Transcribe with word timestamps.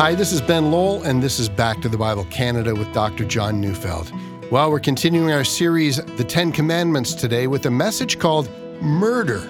Hi, 0.00 0.14
this 0.14 0.32
is 0.32 0.40
Ben 0.40 0.70
Lowell, 0.70 1.02
and 1.02 1.22
this 1.22 1.38
is 1.38 1.50
Back 1.50 1.82
to 1.82 1.88
the 1.90 1.98
Bible 1.98 2.24
Canada 2.30 2.74
with 2.74 2.90
Dr. 2.94 3.22
John 3.26 3.60
Neufeld. 3.60 4.10
Well, 4.50 4.70
we're 4.70 4.80
continuing 4.80 5.30
our 5.30 5.44
series, 5.44 6.02
The 6.02 6.24
Ten 6.24 6.52
Commandments, 6.52 7.12
today 7.12 7.46
with 7.48 7.66
a 7.66 7.70
message 7.70 8.18
called 8.18 8.48
Murder. 8.80 9.40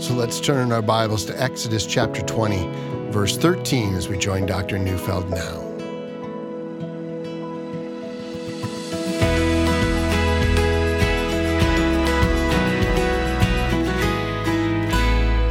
So 0.00 0.14
let's 0.14 0.40
turn 0.40 0.66
in 0.66 0.72
our 0.72 0.82
Bibles 0.82 1.24
to 1.26 1.40
Exodus 1.40 1.86
chapter 1.86 2.22
20, 2.22 2.66
verse 3.12 3.36
13, 3.36 3.94
as 3.94 4.08
we 4.08 4.18
join 4.18 4.46
Dr. 4.46 4.80
Neufeld 4.80 5.30
now. 5.30 5.60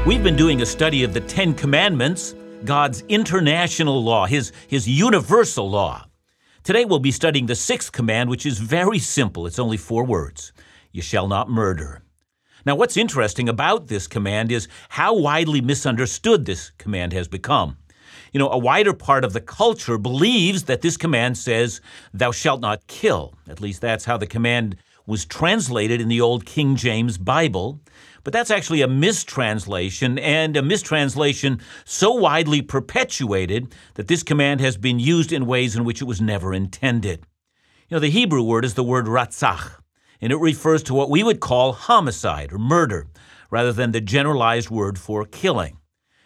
We've 0.05 0.21
been 0.21 0.36
doing 0.36 0.62
a 0.62 0.66
study 0.66 1.05
of 1.05 1.14
the 1.14 1.21
Ten 1.21 1.54
Commandments, 1.54 2.36
God's 2.66 3.04
international 3.07 4.04
law, 4.04 4.26
his, 4.26 4.52
his 4.68 4.88
universal 4.88 5.70
law. 5.70 6.05
Today 6.63 6.86
we'll 6.86 7.00
be 7.00 7.12
studying 7.12 7.45
the 7.45 7.55
sixth 7.55 7.91
command, 7.91 8.30
which 8.30 8.45
is 8.45 8.59
very 8.59 9.00
simple. 9.00 9.48
It's 9.48 9.59
only 9.59 9.77
four 9.77 10.04
words 10.04 10.52
You 10.91 11.02
shall 11.02 11.27
not 11.27 11.50
murder. 11.50 12.03
Now, 12.66 12.76
what's 12.76 12.98
interesting 12.98 13.48
about 13.48 13.88
this 13.88 14.08
command 14.08 14.52
is 14.52 14.67
how 14.90 15.16
widely 15.16 15.62
misunderstood 15.62 16.45
this 16.45 16.72
command 16.77 17.14
has 17.14 17.27
become. 17.27 17.77
You 18.34 18.40
know, 18.40 18.50
a 18.50 18.58
wider 18.58 18.94
part 18.94 19.23
of 19.23 19.34
the 19.34 19.41
culture 19.41 19.98
believes 19.98 20.64
that 20.64 20.81
this 20.81 20.98
command 20.98 21.38
says, 21.38 21.80
Thou 22.14 22.31
shalt 22.31 22.59
not 22.59 22.86
kill. 22.88 23.34
At 23.48 23.62
least 23.62 23.81
that's 23.81 24.05
how 24.05 24.17
the 24.17 24.28
command 24.28 24.76
was 25.09 25.26
translated 25.26 25.99
in 25.99 26.08
the 26.08 26.22
old 26.22 26.45
King 26.45 26.76
James 26.76 27.17
Bible. 27.17 27.81
But 28.23 28.34
that's 28.34 28.52
actually 28.52 28.81
a 28.81 28.88
mistranslation, 28.88 30.20
and 30.20 30.55
a 30.55 30.62
mistranslation 30.62 31.62
so 31.86 32.13
widely 32.13 32.62
perpetuated 32.62 33.73
that 33.95 34.08
this 34.08 34.23
command 34.23 34.62
has 34.62 34.77
been 34.77 35.00
used 35.00 35.31
in 35.31 35.45
ways 35.45 35.76
in 35.76 35.84
which 35.84 36.02
it 36.02 36.05
was 36.05 36.22
never 36.22 36.53
intended. 36.53 37.25
You 37.88 37.95
know, 37.95 38.00
the 38.00 38.09
Hebrew 38.09 38.44
word 38.44 38.66
is 38.66 38.75
the 38.75 38.83
word 38.83 39.06
ratzach, 39.06 39.81
and 40.22 40.31
it 40.31 40.38
refers 40.38 40.83
to 40.83 40.94
what 40.94 41.09
we 41.09 41.23
would 41.23 41.39
call 41.39 41.72
homicide 41.72 42.53
or 42.53 42.59
murder, 42.59 43.08
rather 43.50 43.73
than 43.73 43.94
the 43.94 44.02
generalized 44.02 44.70
word 44.70 45.00
for 45.00 45.26
killing. 45.26 45.80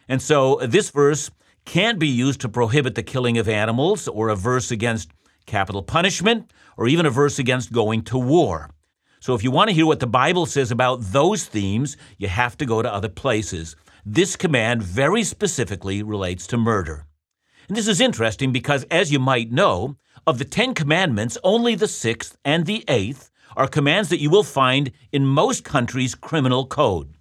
And 0.09 0.21
so 0.21 0.59
this 0.65 0.89
verse 0.89 1.31
can't 1.63 1.99
be 1.99 2.09
used 2.09 2.41
to 2.41 2.49
prohibit 2.49 2.95
the 2.95 3.03
killing 3.03 3.37
of 3.37 3.47
animals, 3.47 4.07
or 4.07 4.27
a 4.27 4.35
verse 4.35 4.71
against 4.71 5.11
capital 5.45 5.83
punishment, 5.83 6.51
or 6.75 6.87
even 6.87 7.05
a 7.05 7.11
verse 7.11 7.39
against 7.39 7.71
going 7.71 8.01
to 8.01 8.17
war. 8.17 8.71
So 9.23 9.33
if 9.33 9.41
you 9.41 9.51
want 9.51 9.69
to 9.69 9.73
hear 9.73 9.85
what 9.85 10.01
the 10.01 10.05
Bible 10.05 10.45
says 10.45 10.69
about 10.69 10.99
those 10.99 11.45
themes, 11.45 11.95
you 12.17 12.27
have 12.27 12.57
to 12.57 12.65
go 12.65 12.81
to 12.81 12.93
other 12.93 13.07
places. 13.07 13.77
This 14.05 14.35
command 14.35 14.83
very 14.83 15.23
specifically 15.23 16.03
relates 16.03 16.45
to 16.47 16.57
murder. 16.57 17.07
And 17.69 17.77
this 17.77 17.87
is 17.87 18.01
interesting 18.01 18.51
because, 18.51 18.83
as 18.91 19.13
you 19.13 19.19
might 19.19 19.49
know, 19.49 19.95
of 20.27 20.39
the 20.39 20.43
Ten 20.43 20.73
Commandments, 20.73 21.37
only 21.41 21.73
the 21.73 21.87
sixth 21.87 22.35
and 22.43 22.65
the 22.65 22.83
eighth 22.89 23.31
are 23.55 23.65
commands 23.65 24.09
that 24.09 24.19
you 24.19 24.29
will 24.29 24.43
find 24.43 24.91
in 25.13 25.25
most 25.25 25.63
countries' 25.63 26.15
criminal 26.15 26.65
code. 26.65 27.13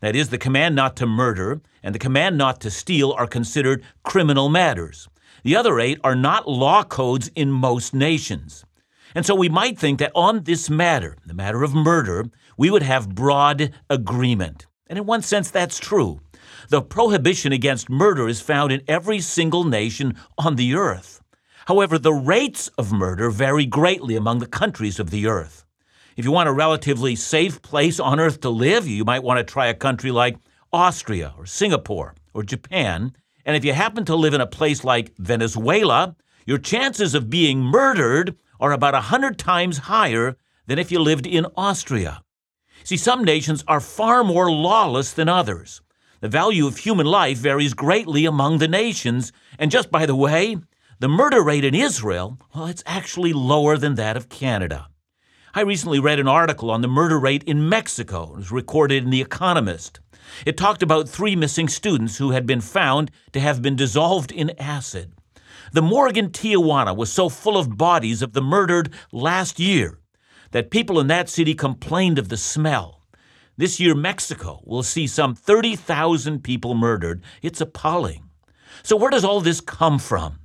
That 0.00 0.14
is, 0.14 0.28
the 0.28 0.36
command 0.36 0.76
not 0.76 0.94
to 0.96 1.06
murder 1.06 1.62
and 1.82 1.94
the 1.94 1.98
command 1.98 2.36
not 2.36 2.60
to 2.60 2.70
steal 2.70 3.12
are 3.12 3.26
considered 3.26 3.82
criminal 4.02 4.50
matters. 4.50 5.08
The 5.42 5.56
other 5.56 5.80
eight 5.80 6.00
are 6.04 6.14
not 6.14 6.46
law 6.46 6.84
codes 6.84 7.30
in 7.34 7.50
most 7.50 7.94
nations. 7.94 8.66
And 9.14 9.24
so 9.24 9.34
we 9.34 9.48
might 9.48 9.78
think 9.78 9.98
that 9.98 10.12
on 10.14 10.42
this 10.44 10.68
matter, 10.68 11.16
the 11.24 11.34
matter 11.34 11.62
of 11.62 11.74
murder, 11.74 12.26
we 12.56 12.70
would 12.70 12.82
have 12.82 13.14
broad 13.14 13.72
agreement. 13.88 14.66
And 14.88 14.98
in 14.98 15.06
one 15.06 15.22
sense, 15.22 15.50
that's 15.50 15.78
true. 15.78 16.20
The 16.68 16.82
prohibition 16.82 17.52
against 17.52 17.90
murder 17.90 18.28
is 18.28 18.40
found 18.40 18.72
in 18.72 18.82
every 18.88 19.20
single 19.20 19.64
nation 19.64 20.16
on 20.38 20.56
the 20.56 20.74
earth. 20.74 21.20
However, 21.66 21.98
the 21.98 22.12
rates 22.12 22.68
of 22.78 22.92
murder 22.92 23.30
vary 23.30 23.66
greatly 23.66 24.16
among 24.16 24.38
the 24.38 24.46
countries 24.46 25.00
of 25.00 25.10
the 25.10 25.26
earth. 25.26 25.64
If 26.16 26.24
you 26.24 26.32
want 26.32 26.48
a 26.48 26.52
relatively 26.52 27.16
safe 27.16 27.60
place 27.60 28.00
on 28.00 28.20
earth 28.20 28.40
to 28.40 28.50
live, 28.50 28.86
you 28.86 29.04
might 29.04 29.22
want 29.22 29.38
to 29.38 29.44
try 29.44 29.66
a 29.66 29.74
country 29.74 30.10
like 30.10 30.38
Austria 30.72 31.34
or 31.36 31.46
Singapore 31.46 32.14
or 32.32 32.42
Japan. 32.42 33.12
And 33.44 33.56
if 33.56 33.64
you 33.64 33.72
happen 33.72 34.04
to 34.06 34.16
live 34.16 34.34
in 34.34 34.40
a 34.40 34.46
place 34.46 34.84
like 34.84 35.16
Venezuela, 35.18 36.16
your 36.46 36.58
chances 36.58 37.14
of 37.14 37.28
being 37.28 37.60
murdered 37.60 38.36
are 38.60 38.72
about 38.72 38.94
a 38.94 39.08
100 39.12 39.38
times 39.38 39.78
higher 39.78 40.36
than 40.66 40.78
if 40.78 40.90
you 40.90 40.98
lived 40.98 41.26
in 41.26 41.46
Austria. 41.56 42.22
See, 42.84 42.96
some 42.96 43.24
nations 43.24 43.64
are 43.66 43.80
far 43.80 44.22
more 44.22 44.50
lawless 44.50 45.12
than 45.12 45.28
others. 45.28 45.80
The 46.20 46.28
value 46.28 46.66
of 46.66 46.78
human 46.78 47.06
life 47.06 47.38
varies 47.38 47.74
greatly 47.74 48.24
among 48.24 48.58
the 48.58 48.68
nations, 48.68 49.32
and 49.58 49.70
just 49.70 49.90
by 49.90 50.06
the 50.06 50.16
way, 50.16 50.56
the 50.98 51.08
murder 51.08 51.42
rate 51.42 51.64
in 51.64 51.74
Israel, 51.74 52.38
well, 52.54 52.66
it's 52.66 52.82
actually 52.86 53.32
lower 53.32 53.76
than 53.76 53.96
that 53.96 54.16
of 54.16 54.28
Canada. 54.28 54.88
I 55.54 55.60
recently 55.60 55.98
read 55.98 56.20
an 56.20 56.28
article 56.28 56.70
on 56.70 56.82
the 56.82 56.88
murder 56.88 57.18
rate 57.18 57.42
in 57.44 57.68
Mexico. 57.68 58.32
It 58.32 58.36
was 58.36 58.52
recorded 58.52 59.04
in 59.04 59.10
The 59.10 59.22
Economist. 59.22 60.00
It 60.44 60.56
talked 60.56 60.82
about 60.82 61.08
three 61.08 61.36
missing 61.36 61.68
students 61.68 62.18
who 62.18 62.30
had 62.30 62.46
been 62.46 62.60
found 62.60 63.10
to 63.32 63.40
have 63.40 63.62
been 63.62 63.76
dissolved 63.76 64.32
in 64.32 64.50
acid. 64.58 65.12
The 65.76 65.82
morgue 65.82 66.16
in 66.16 66.30
Tijuana 66.30 66.96
was 66.96 67.12
so 67.12 67.28
full 67.28 67.58
of 67.58 67.76
bodies 67.76 68.22
of 68.22 68.32
the 68.32 68.40
murdered 68.40 68.94
last 69.12 69.60
year 69.60 69.98
that 70.52 70.70
people 70.70 70.98
in 70.98 71.08
that 71.08 71.28
city 71.28 71.52
complained 71.52 72.18
of 72.18 72.30
the 72.30 72.38
smell. 72.38 73.02
This 73.58 73.78
year, 73.78 73.94
Mexico 73.94 74.62
will 74.64 74.82
see 74.82 75.06
some 75.06 75.34
30,000 75.34 76.42
people 76.42 76.74
murdered. 76.74 77.22
It's 77.42 77.60
appalling. 77.60 78.30
So, 78.82 78.96
where 78.96 79.10
does 79.10 79.22
all 79.22 79.42
this 79.42 79.60
come 79.60 79.98
from? 79.98 80.38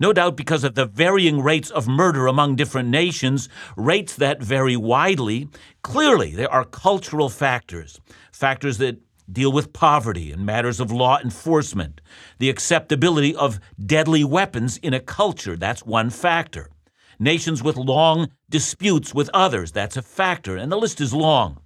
No 0.00 0.12
doubt 0.12 0.36
because 0.36 0.64
of 0.64 0.74
the 0.74 0.86
varying 0.86 1.40
rates 1.40 1.70
of 1.70 1.86
murder 1.86 2.26
among 2.26 2.56
different 2.56 2.88
nations, 2.88 3.48
rates 3.76 4.16
that 4.16 4.42
vary 4.42 4.76
widely. 4.76 5.48
Clearly, 5.82 6.34
there 6.34 6.52
are 6.52 6.64
cultural 6.64 7.28
factors, 7.28 8.00
factors 8.32 8.78
that 8.78 8.98
deal 9.30 9.52
with 9.52 9.72
poverty 9.72 10.32
and 10.32 10.44
matters 10.44 10.80
of 10.80 10.92
law 10.92 11.18
enforcement, 11.18 12.00
the 12.38 12.50
acceptability 12.50 13.34
of 13.34 13.60
deadly 13.84 14.24
weapons 14.24 14.76
in 14.78 14.94
a 14.94 15.00
culture, 15.00 15.56
that's 15.56 15.84
one 15.84 16.10
factor. 16.10 16.70
Nations 17.18 17.62
with 17.62 17.76
long 17.76 18.28
disputes 18.50 19.14
with 19.14 19.30
others, 19.32 19.72
that's 19.72 19.96
a 19.96 20.02
factor, 20.02 20.56
and 20.56 20.70
the 20.70 20.76
list 20.76 21.00
is 21.00 21.14
long. 21.14 21.58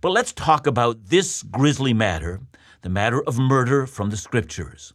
But 0.00 0.10
let's 0.10 0.32
talk 0.32 0.66
about 0.66 1.06
this 1.06 1.42
grisly 1.42 1.92
matter, 1.92 2.40
the 2.82 2.88
matter 2.88 3.22
of 3.22 3.38
murder 3.38 3.86
from 3.86 4.10
the 4.10 4.16
scriptures. 4.16 4.94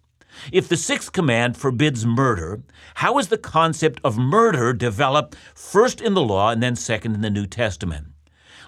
If 0.52 0.68
the 0.68 0.78
sixth 0.78 1.12
command 1.12 1.58
forbids 1.58 2.06
murder, 2.06 2.64
how 2.96 3.20
is 3.20 3.28
the 3.28 3.38
concept 3.38 4.00
of 4.04 4.18
murder 4.18 4.74
developed 4.74 5.36
first 5.54 6.02
in 6.02 6.16
the 6.16 6.24
law 6.24 6.50
and 6.50 6.64
then 6.64 6.76
second 6.76 7.14
in 7.14 7.22
the 7.22 7.30
New 7.30 7.46
Testament? 7.46 8.13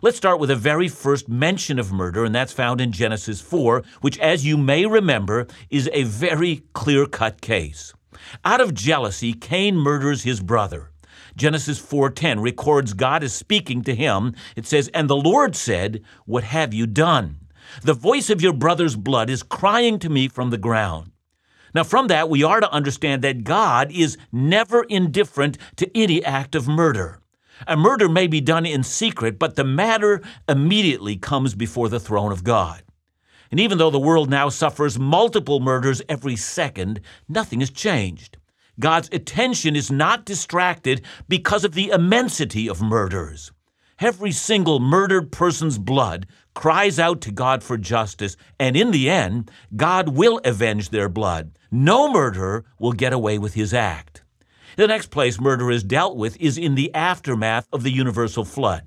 Let's 0.05 0.17
start 0.17 0.39
with 0.39 0.49
the 0.49 0.55
very 0.55 0.87
first 0.87 1.27
mention 1.27 1.79
of 1.79 1.91
murder, 1.91 2.23
and 2.25 2.35
that's 2.35 2.53
found 2.53 2.79
in 2.79 2.91
Genesis 2.91 3.41
4, 3.41 3.81
which, 4.01 4.19
as 4.19 4.45
you 4.45 4.55
may 4.55 4.85
remember, 4.85 5.47
is 5.71 5.89
a 5.91 6.03
very 6.03 6.61
clear 6.73 7.07
cut 7.07 7.41
case. 7.41 7.91
Out 8.45 8.61
of 8.61 8.75
jealousy, 8.75 9.33
Cain 9.33 9.75
murders 9.75 10.21
his 10.21 10.41
brother. 10.41 10.91
Genesis 11.35 11.79
4:10 11.79 12.39
records 12.39 12.93
God 12.93 13.23
is 13.23 13.33
speaking 13.33 13.81
to 13.81 13.95
him. 13.95 14.35
It 14.55 14.67
says, 14.67 14.91
"And 14.93 15.09
the 15.09 15.15
Lord 15.15 15.55
said, 15.55 16.03
What 16.27 16.43
have 16.43 16.71
you 16.71 16.85
done? 16.85 17.37
The 17.81 17.95
voice 17.95 18.29
of 18.29 18.43
your 18.43 18.53
brother's 18.53 18.95
blood 18.95 19.31
is 19.31 19.41
crying 19.41 19.97
to 19.97 20.09
me 20.11 20.27
from 20.27 20.51
the 20.51 20.59
ground." 20.59 21.13
Now, 21.73 21.83
from 21.83 22.09
that, 22.09 22.29
we 22.29 22.43
are 22.43 22.59
to 22.59 22.71
understand 22.71 23.23
that 23.23 23.43
God 23.43 23.91
is 23.91 24.19
never 24.31 24.83
indifferent 24.83 25.57
to 25.77 25.89
any 25.97 26.23
act 26.23 26.53
of 26.53 26.67
murder. 26.67 27.21
A 27.67 27.77
murder 27.77 28.09
may 28.09 28.27
be 28.27 28.41
done 28.41 28.65
in 28.65 28.83
secret, 28.83 29.39
but 29.39 29.55
the 29.55 29.63
matter 29.63 30.21
immediately 30.47 31.15
comes 31.15 31.55
before 31.55 31.89
the 31.89 31.99
throne 31.99 32.31
of 32.31 32.43
God. 32.43 32.83
And 33.51 33.59
even 33.59 33.77
though 33.77 33.91
the 33.91 33.99
world 33.99 34.29
now 34.29 34.49
suffers 34.49 34.99
multiple 34.99 35.59
murders 35.59 36.01
every 36.09 36.35
second, 36.35 36.99
nothing 37.29 37.61
has 37.61 37.69
changed. 37.69 38.37
God's 38.79 39.09
attention 39.11 39.75
is 39.75 39.89
not 39.89 40.25
distracted 40.25 41.05
because 41.29 41.63
of 41.63 41.73
the 41.73 41.91
immensity 41.91 42.67
of 42.67 42.81
murders. 42.81 43.51
Every 43.99 44.33
single 44.33 44.81
murdered 44.81 45.31
person's 45.31 45.77
blood 45.77 46.27
cries 46.53 46.99
out 46.99 47.21
to 47.21 47.31
God 47.31 47.63
for 47.63 47.77
justice, 47.77 48.35
and 48.59 48.75
in 48.75 48.91
the 48.91 49.09
end, 49.09 49.49
God 49.73 50.09
will 50.09 50.41
avenge 50.43 50.89
their 50.89 51.07
blood. 51.07 51.57
No 51.71 52.11
murderer 52.11 52.65
will 52.77 52.91
get 52.91 53.13
away 53.13 53.37
with 53.37 53.53
his 53.53 53.73
act. 53.73 54.24
The 54.75 54.87
next 54.87 55.07
place 55.07 55.39
murder 55.39 55.71
is 55.71 55.83
dealt 55.83 56.17
with 56.17 56.35
is 56.39 56.57
in 56.57 56.75
the 56.75 56.93
aftermath 56.93 57.67
of 57.71 57.83
the 57.83 57.91
universal 57.91 58.43
flood. 58.43 58.83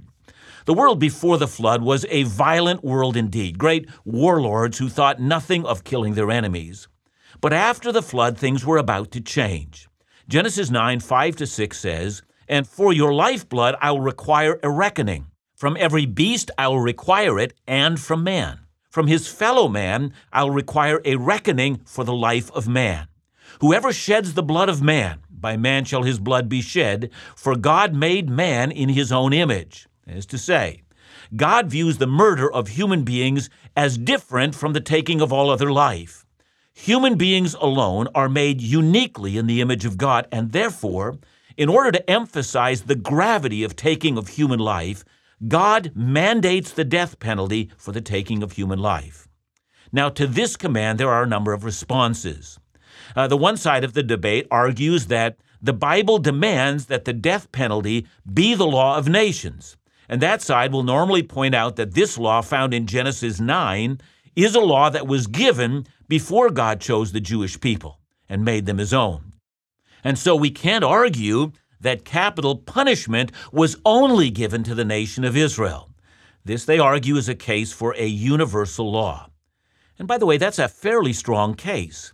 The 0.66 0.74
world 0.74 0.98
before 0.98 1.38
the 1.38 1.48
flood 1.48 1.82
was 1.82 2.04
a 2.10 2.24
violent 2.24 2.84
world 2.84 3.16
indeed, 3.16 3.58
great 3.58 3.88
warlords 4.04 4.76
who 4.76 4.90
thought 4.90 5.18
nothing 5.18 5.64
of 5.64 5.84
killing 5.84 6.12
their 6.12 6.30
enemies. 6.30 6.88
But 7.40 7.54
after 7.54 7.90
the 7.90 8.02
flood, 8.02 8.36
things 8.36 8.66
were 8.66 8.76
about 8.76 9.10
to 9.12 9.22
change. 9.22 9.88
Genesis 10.28 10.70
9 10.70 11.00
5 11.00 11.36
to 11.36 11.46
6 11.46 11.78
says, 11.78 12.22
And 12.46 12.66
for 12.66 12.92
your 12.92 13.14
lifeblood 13.14 13.76
I 13.80 13.92
will 13.92 14.02
require 14.02 14.60
a 14.62 14.70
reckoning. 14.70 15.28
From 15.56 15.74
every 15.80 16.04
beast 16.04 16.50
I 16.58 16.68
will 16.68 16.80
require 16.80 17.38
it, 17.38 17.54
and 17.66 17.98
from 17.98 18.22
man. 18.22 18.60
From 18.90 19.06
his 19.06 19.26
fellow 19.26 19.68
man 19.68 20.12
I 20.30 20.44
will 20.44 20.50
require 20.50 21.00
a 21.06 21.16
reckoning 21.16 21.80
for 21.86 22.04
the 22.04 22.14
life 22.14 22.50
of 22.52 22.68
man. 22.68 23.08
Whoever 23.60 23.92
sheds 23.92 24.34
the 24.34 24.42
blood 24.42 24.68
of 24.68 24.82
man, 24.82 25.20
by 25.40 25.56
man 25.56 25.84
shall 25.84 26.02
his 26.02 26.18
blood 26.18 26.48
be 26.48 26.60
shed, 26.60 27.10
for 27.36 27.56
God 27.56 27.94
made 27.94 28.28
man 28.28 28.70
in 28.70 28.88
his 28.88 29.12
own 29.12 29.32
image. 29.32 29.88
That 30.06 30.16
is 30.16 30.26
to 30.26 30.38
say, 30.38 30.82
God 31.36 31.70
views 31.70 31.98
the 31.98 32.06
murder 32.06 32.50
of 32.50 32.68
human 32.68 33.04
beings 33.04 33.50
as 33.76 33.98
different 33.98 34.54
from 34.54 34.72
the 34.72 34.80
taking 34.80 35.20
of 35.20 35.32
all 35.32 35.50
other 35.50 35.70
life. 35.70 36.24
Human 36.72 37.16
beings 37.16 37.54
alone 37.54 38.08
are 38.14 38.28
made 38.28 38.60
uniquely 38.60 39.36
in 39.36 39.46
the 39.46 39.60
image 39.60 39.84
of 39.84 39.98
God, 39.98 40.26
and 40.30 40.52
therefore, 40.52 41.18
in 41.56 41.68
order 41.68 41.90
to 41.90 42.10
emphasize 42.10 42.82
the 42.82 42.94
gravity 42.94 43.64
of 43.64 43.74
taking 43.74 44.16
of 44.16 44.28
human 44.28 44.60
life, 44.60 45.04
God 45.46 45.92
mandates 45.94 46.72
the 46.72 46.84
death 46.84 47.18
penalty 47.18 47.70
for 47.76 47.92
the 47.92 48.00
taking 48.00 48.42
of 48.42 48.52
human 48.52 48.78
life. 48.78 49.28
Now, 49.92 50.08
to 50.10 50.26
this 50.26 50.56
command, 50.56 50.98
there 50.98 51.10
are 51.10 51.22
a 51.22 51.28
number 51.28 51.52
of 51.52 51.64
responses. 51.64 52.58
Uh, 53.16 53.26
the 53.26 53.36
one 53.36 53.56
side 53.56 53.84
of 53.84 53.92
the 53.92 54.02
debate 54.02 54.46
argues 54.50 55.06
that 55.06 55.36
the 55.60 55.72
Bible 55.72 56.18
demands 56.18 56.86
that 56.86 57.04
the 57.04 57.12
death 57.12 57.50
penalty 57.52 58.06
be 58.32 58.54
the 58.54 58.66
law 58.66 58.96
of 58.96 59.08
nations. 59.08 59.76
And 60.08 60.20
that 60.22 60.40
side 60.40 60.72
will 60.72 60.84
normally 60.84 61.22
point 61.22 61.54
out 61.54 61.76
that 61.76 61.94
this 61.94 62.16
law 62.16 62.40
found 62.40 62.72
in 62.72 62.86
Genesis 62.86 63.40
9 63.40 64.00
is 64.36 64.54
a 64.54 64.60
law 64.60 64.88
that 64.90 65.06
was 65.06 65.26
given 65.26 65.86
before 66.08 66.50
God 66.50 66.80
chose 66.80 67.12
the 67.12 67.20
Jewish 67.20 67.60
people 67.60 68.00
and 68.28 68.44
made 68.44 68.66
them 68.66 68.78
his 68.78 68.94
own. 68.94 69.32
And 70.04 70.18
so 70.18 70.36
we 70.36 70.50
can't 70.50 70.84
argue 70.84 71.52
that 71.80 72.04
capital 72.04 72.56
punishment 72.56 73.32
was 73.52 73.76
only 73.84 74.30
given 74.30 74.62
to 74.64 74.74
the 74.74 74.84
nation 74.84 75.24
of 75.24 75.36
Israel. 75.36 75.90
This, 76.44 76.64
they 76.64 76.78
argue, 76.78 77.16
is 77.16 77.28
a 77.28 77.34
case 77.34 77.72
for 77.72 77.94
a 77.96 78.06
universal 78.06 78.90
law. 78.90 79.28
And 79.98 80.08
by 80.08 80.18
the 80.18 80.26
way, 80.26 80.38
that's 80.38 80.58
a 80.58 80.68
fairly 80.68 81.12
strong 81.12 81.54
case. 81.54 82.12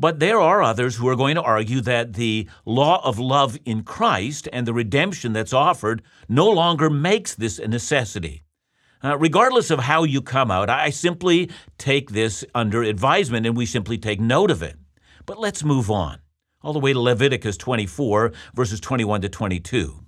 But 0.00 0.18
there 0.18 0.40
are 0.40 0.62
others 0.62 0.96
who 0.96 1.06
are 1.08 1.14
going 1.14 1.34
to 1.34 1.42
argue 1.42 1.82
that 1.82 2.14
the 2.14 2.48
law 2.64 3.04
of 3.04 3.18
love 3.18 3.58
in 3.66 3.82
Christ 3.82 4.48
and 4.50 4.66
the 4.66 4.72
redemption 4.72 5.34
that's 5.34 5.52
offered 5.52 6.00
no 6.26 6.48
longer 6.48 6.88
makes 6.88 7.34
this 7.34 7.58
a 7.58 7.68
necessity. 7.68 8.42
Uh, 9.04 9.18
regardless 9.18 9.70
of 9.70 9.80
how 9.80 10.04
you 10.04 10.22
come 10.22 10.50
out, 10.50 10.70
I 10.70 10.88
simply 10.88 11.50
take 11.76 12.12
this 12.12 12.46
under 12.54 12.82
advisement 12.82 13.44
and 13.44 13.54
we 13.54 13.66
simply 13.66 13.98
take 13.98 14.20
note 14.20 14.50
of 14.50 14.62
it. 14.62 14.76
But 15.26 15.38
let's 15.38 15.62
move 15.62 15.90
on, 15.90 16.20
all 16.62 16.72
the 16.72 16.78
way 16.78 16.94
to 16.94 17.00
Leviticus 17.00 17.58
24, 17.58 18.32
verses 18.54 18.80
21 18.80 19.20
to 19.20 19.28
22. 19.28 20.00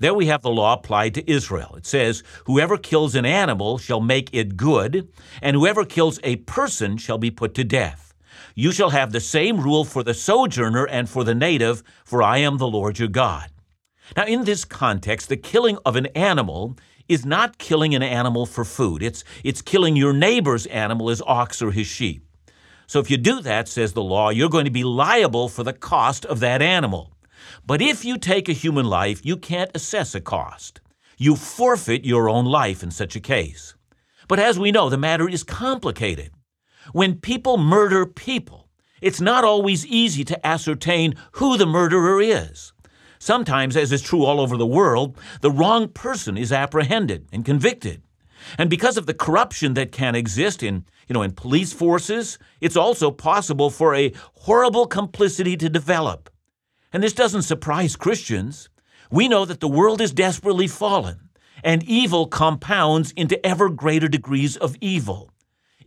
There 0.00 0.12
we 0.12 0.26
have 0.26 0.42
the 0.42 0.50
law 0.50 0.74
applied 0.74 1.14
to 1.14 1.30
Israel. 1.30 1.76
It 1.76 1.86
says, 1.86 2.22
Whoever 2.44 2.76
kills 2.76 3.14
an 3.14 3.24
animal 3.24 3.78
shall 3.78 4.02
make 4.02 4.28
it 4.34 4.58
good, 4.58 5.08
and 5.40 5.56
whoever 5.56 5.86
kills 5.86 6.20
a 6.22 6.36
person 6.36 6.98
shall 6.98 7.18
be 7.18 7.30
put 7.30 7.54
to 7.54 7.64
death. 7.64 8.09
You 8.54 8.72
shall 8.72 8.90
have 8.90 9.12
the 9.12 9.20
same 9.20 9.60
rule 9.60 9.84
for 9.84 10.02
the 10.02 10.14
sojourner 10.14 10.86
and 10.86 11.08
for 11.08 11.24
the 11.24 11.34
native, 11.34 11.82
for 12.04 12.22
I 12.22 12.38
am 12.38 12.58
the 12.58 12.68
Lord 12.68 12.98
your 12.98 13.08
God. 13.08 13.50
Now, 14.16 14.24
in 14.24 14.44
this 14.44 14.64
context, 14.64 15.28
the 15.28 15.36
killing 15.36 15.78
of 15.84 15.96
an 15.96 16.06
animal 16.06 16.76
is 17.08 17.24
not 17.24 17.58
killing 17.58 17.94
an 17.94 18.02
animal 18.02 18.46
for 18.46 18.64
food. 18.64 19.02
It's, 19.02 19.24
it's 19.44 19.62
killing 19.62 19.96
your 19.96 20.12
neighbor's 20.12 20.66
animal, 20.66 21.08
his 21.08 21.22
ox 21.22 21.60
or 21.62 21.72
his 21.72 21.86
sheep. 21.86 22.24
So 22.86 22.98
if 22.98 23.10
you 23.10 23.16
do 23.16 23.40
that, 23.42 23.68
says 23.68 23.92
the 23.92 24.02
law, 24.02 24.30
you're 24.30 24.48
going 24.48 24.64
to 24.64 24.70
be 24.70 24.84
liable 24.84 25.48
for 25.48 25.62
the 25.62 25.72
cost 25.72 26.26
of 26.26 26.40
that 26.40 26.60
animal. 26.60 27.12
But 27.64 27.80
if 27.80 28.04
you 28.04 28.18
take 28.18 28.48
a 28.48 28.52
human 28.52 28.86
life, 28.86 29.24
you 29.24 29.36
can't 29.36 29.70
assess 29.74 30.14
a 30.14 30.20
cost. 30.20 30.80
You 31.16 31.36
forfeit 31.36 32.04
your 32.04 32.28
own 32.28 32.46
life 32.46 32.82
in 32.82 32.90
such 32.90 33.14
a 33.14 33.20
case. 33.20 33.74
But 34.26 34.38
as 34.38 34.58
we 34.58 34.72
know, 34.72 34.88
the 34.88 34.96
matter 34.96 35.28
is 35.28 35.42
complicated. 35.42 36.30
When 36.92 37.16
people 37.16 37.56
murder 37.56 38.06
people, 38.06 38.68
it's 39.00 39.20
not 39.20 39.44
always 39.44 39.86
easy 39.86 40.24
to 40.24 40.46
ascertain 40.46 41.14
who 41.32 41.56
the 41.56 41.66
murderer 41.66 42.20
is. 42.20 42.72
Sometimes, 43.18 43.76
as 43.76 43.92
is 43.92 44.02
true 44.02 44.24
all 44.24 44.40
over 44.40 44.56
the 44.56 44.66
world, 44.66 45.16
the 45.40 45.50
wrong 45.50 45.88
person 45.88 46.36
is 46.36 46.52
apprehended 46.52 47.28
and 47.32 47.44
convicted. 47.44 48.02
And 48.58 48.70
because 48.70 48.96
of 48.96 49.06
the 49.06 49.14
corruption 49.14 49.74
that 49.74 49.92
can 49.92 50.14
exist 50.14 50.62
in, 50.62 50.86
you 51.06 51.14
know, 51.14 51.22
in 51.22 51.32
police 51.32 51.72
forces, 51.72 52.38
it's 52.60 52.76
also 52.76 53.10
possible 53.10 53.70
for 53.70 53.94
a 53.94 54.12
horrible 54.34 54.86
complicity 54.86 55.56
to 55.58 55.68
develop. 55.68 56.30
And 56.92 57.02
this 57.02 57.12
doesn't 57.12 57.42
surprise 57.42 57.96
Christians. 57.96 58.68
We 59.10 59.28
know 59.28 59.44
that 59.44 59.60
the 59.60 59.68
world 59.68 60.00
is 60.00 60.12
desperately 60.12 60.66
fallen, 60.66 61.28
and 61.62 61.82
evil 61.84 62.26
compounds 62.26 63.12
into 63.12 63.44
ever 63.46 63.68
greater 63.68 64.08
degrees 64.08 64.56
of 64.56 64.76
evil. 64.80 65.29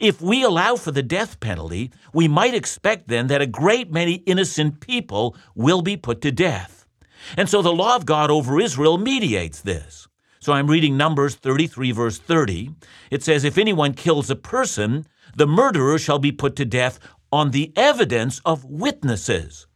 If 0.04 0.22
we 0.22 0.44
allow 0.44 0.76
for 0.76 0.92
the 0.92 1.02
death 1.02 1.40
penalty, 1.40 1.90
we 2.14 2.28
might 2.28 2.54
expect 2.54 3.08
then 3.08 3.28
that 3.28 3.42
a 3.42 3.48
great 3.48 3.90
many 3.90 4.16
innocent 4.26 4.82
people 4.82 5.34
will 5.56 5.82
be 5.82 5.96
put 5.96 6.20
to 6.24 6.32
death. 6.32 6.86
And 7.38 7.48
so 7.48 7.62
the 7.62 7.72
law 7.72 7.96
of 7.96 8.06
God 8.06 8.30
over 8.30 8.60
Israel 8.60 8.98
mediates 8.98 9.62
this. 9.62 10.10
So 10.42 10.52
I'm 10.52 10.70
reading 10.70 10.98
Numbers 10.98 11.36
33, 11.36 11.94
verse 11.94 12.18
30. 12.18 12.76
It 13.12 13.24
says, 13.24 13.46
If 13.46 13.58
anyone 13.58 13.94
kills 13.94 14.30
a 14.30 14.36
person, 14.36 15.06
the 15.38 15.48
murderer 15.48 15.98
shall 15.98 16.20
be 16.20 16.34
put 16.34 16.58
to 16.58 16.66
death 16.66 17.00
on 17.32 17.52
the 17.52 17.72
evidence 17.78 18.42
of 18.44 18.66
witnesses. 18.66 19.68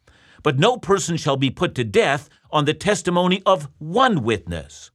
But 0.43 0.59
no 0.59 0.75
person 0.75 1.15
shall 1.15 1.37
be 1.37 1.51
put 1.51 1.73
to 1.75 1.85
death 1.85 2.27
on 2.51 2.65
the 2.65 2.73
testimony 2.73 3.41
of 3.45 3.69
one 3.77 4.23
witness. 4.23 4.91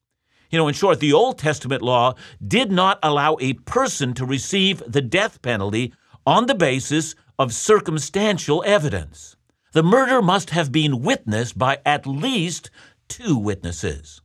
You 0.53 0.59
know, 0.59 0.69
in 0.69 0.75
short, 0.75 1.01
the 1.01 1.15
Old 1.15 1.39
Testament 1.39 1.81
law 1.81 2.15
did 2.47 2.71
not 2.71 2.99
allow 3.03 3.39
a 3.41 3.55
person 3.55 4.13
to 4.15 4.27
receive 4.27 4.83
the 4.87 5.01
death 5.01 5.41
penalty 5.41 5.95
on 6.27 6.45
the 6.45 6.55
basis 6.55 7.15
of 7.39 7.55
circumstantial 7.55 8.63
evidence. 8.67 9.35
The 9.73 9.83
murder 9.83 10.21
must 10.21 10.51
have 10.51 10.71
been 10.71 11.01
witnessed 11.01 11.57
by 11.57 11.79
at 11.87 12.07
least 12.07 12.71
two 13.09 13.39
witnesses. 13.39 14.21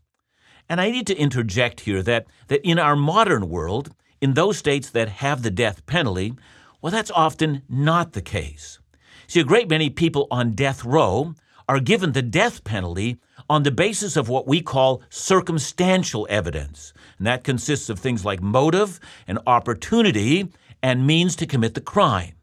And 0.68 0.82
I 0.82 0.92
need 0.92 1.08
to 1.08 1.16
interject 1.16 1.82
here 1.82 2.04
that, 2.04 2.28
that 2.50 2.68
in 2.68 2.78
our 2.78 2.98
modern 2.98 3.48
world, 3.48 3.96
in 4.20 4.34
those 4.34 4.58
states 4.58 4.90
that 4.90 5.08
have 5.08 5.44
the 5.44 5.50
death 5.50 5.86
penalty, 5.86 6.34
well, 6.82 6.92
that's 6.92 7.12
often 7.12 7.62
not 7.70 8.12
the 8.12 8.22
case. 8.22 8.80
See, 9.28 9.40
a 9.40 9.46
great 9.46 9.70
many 9.70 9.90
people 9.90 10.28
on 10.30 10.56
death 10.56 10.84
row 10.84 11.36
are 11.68 11.80
given 11.80 12.12
the 12.12 12.22
death 12.22 12.64
penalty 12.64 13.18
on 13.50 13.64
the 13.64 13.72
basis 13.72 14.16
of 14.16 14.30
what 14.30 14.48
we 14.48 14.62
call 14.62 15.02
circumstantial 15.10 16.28
evidence. 16.30 16.94
And 17.18 17.28
that 17.28 17.44
consists 17.44 17.90
of 17.90 18.00
things 18.00 18.26
like 18.26 18.42
motive 18.42 19.00
and 19.28 19.40
opportunity 19.46 20.50
and 20.82 21.08
means 21.08 21.36
to 21.38 21.46
commit 21.46 21.74
the 21.74 21.82
crime. 21.82 22.34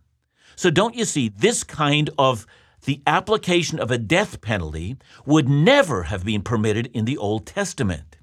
So, 0.57 0.71
don't 0.71 0.95
you 0.95 1.05
see, 1.05 1.29
this 1.29 1.65
kind 1.65 2.11
of 2.19 2.47
the 2.85 3.03
application 3.07 3.81
of 3.81 3.91
a 3.91 3.99
death 3.99 4.41
penalty 4.41 4.97
would 5.25 5.49
never 5.49 6.05
have 6.05 6.25
been 6.25 6.43
permitted 6.43 6.91
in 6.93 7.07
the 7.07 7.17
Old 7.17 7.47
Testament. 7.47 8.19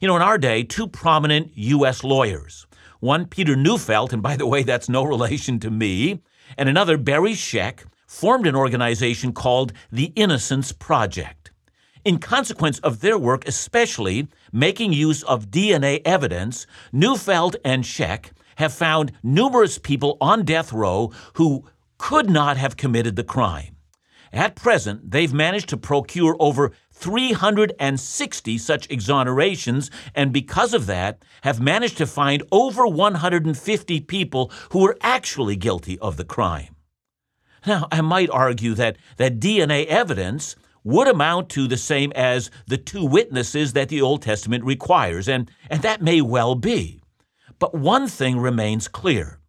You 0.00 0.08
know, 0.08 0.16
in 0.16 0.22
our 0.22 0.38
day, 0.38 0.62
two 0.62 0.86
prominent 0.86 1.52
U.S. 1.54 2.04
lawyers, 2.04 2.66
one 3.00 3.26
Peter 3.26 3.56
Neufeld, 3.56 4.12
and 4.12 4.22
by 4.22 4.36
the 4.36 4.46
way, 4.46 4.62
that's 4.62 4.88
no 4.88 5.02
relation 5.04 5.58
to 5.60 5.70
me, 5.70 6.22
and 6.58 6.68
another 6.68 6.98
Barry 6.98 7.32
Scheck, 7.32 7.84
formed 8.16 8.46
an 8.46 8.56
organization 8.56 9.30
called 9.30 9.74
the 9.92 10.10
Innocence 10.16 10.72
Project. 10.72 11.50
In 12.02 12.16
consequence 12.18 12.78
of 12.78 13.00
their 13.00 13.18
work, 13.18 13.46
especially 13.46 14.26
making 14.50 14.94
use 14.94 15.22
of 15.24 15.50
DNA 15.50 16.00
evidence, 16.02 16.66
Neufeld 16.92 17.56
and 17.62 17.84
Scheck 17.84 18.30
have 18.56 18.72
found 18.72 19.12
numerous 19.22 19.76
people 19.76 20.16
on 20.18 20.46
death 20.46 20.72
row 20.72 21.12
who 21.34 21.66
could 21.98 22.30
not 22.30 22.56
have 22.56 22.78
committed 22.78 23.16
the 23.16 23.22
crime. 23.22 23.76
At 24.32 24.56
present, 24.56 25.10
they've 25.10 25.34
managed 25.34 25.68
to 25.68 25.76
procure 25.76 26.36
over 26.40 26.72
360 26.92 28.56
such 28.56 28.88
exonerations, 28.88 29.90
and 30.14 30.32
because 30.32 30.72
of 30.72 30.86
that, 30.86 31.22
have 31.42 31.60
managed 31.60 31.98
to 31.98 32.06
find 32.06 32.42
over 32.50 32.86
150 32.86 34.00
people 34.00 34.50
who 34.70 34.78
were 34.78 34.96
actually 35.02 35.56
guilty 35.56 35.98
of 35.98 36.16
the 36.16 36.24
crime. 36.24 36.75
Now, 37.66 37.88
I 37.90 38.00
might 38.00 38.30
argue 38.30 38.74
that, 38.74 38.96
that 39.16 39.40
DNA 39.40 39.86
evidence 39.86 40.54
would 40.84 41.08
amount 41.08 41.48
to 41.50 41.66
the 41.66 41.76
same 41.76 42.12
as 42.14 42.48
the 42.68 42.78
two 42.78 43.04
witnesses 43.04 43.72
that 43.72 43.88
the 43.88 44.00
Old 44.00 44.22
Testament 44.22 44.62
requires, 44.64 45.28
and, 45.28 45.50
and 45.68 45.82
that 45.82 46.00
may 46.00 46.20
well 46.20 46.54
be. 46.54 47.02
But 47.58 47.74
one 47.74 48.06
thing 48.06 48.38
remains 48.38 48.86
clear. 48.86 49.40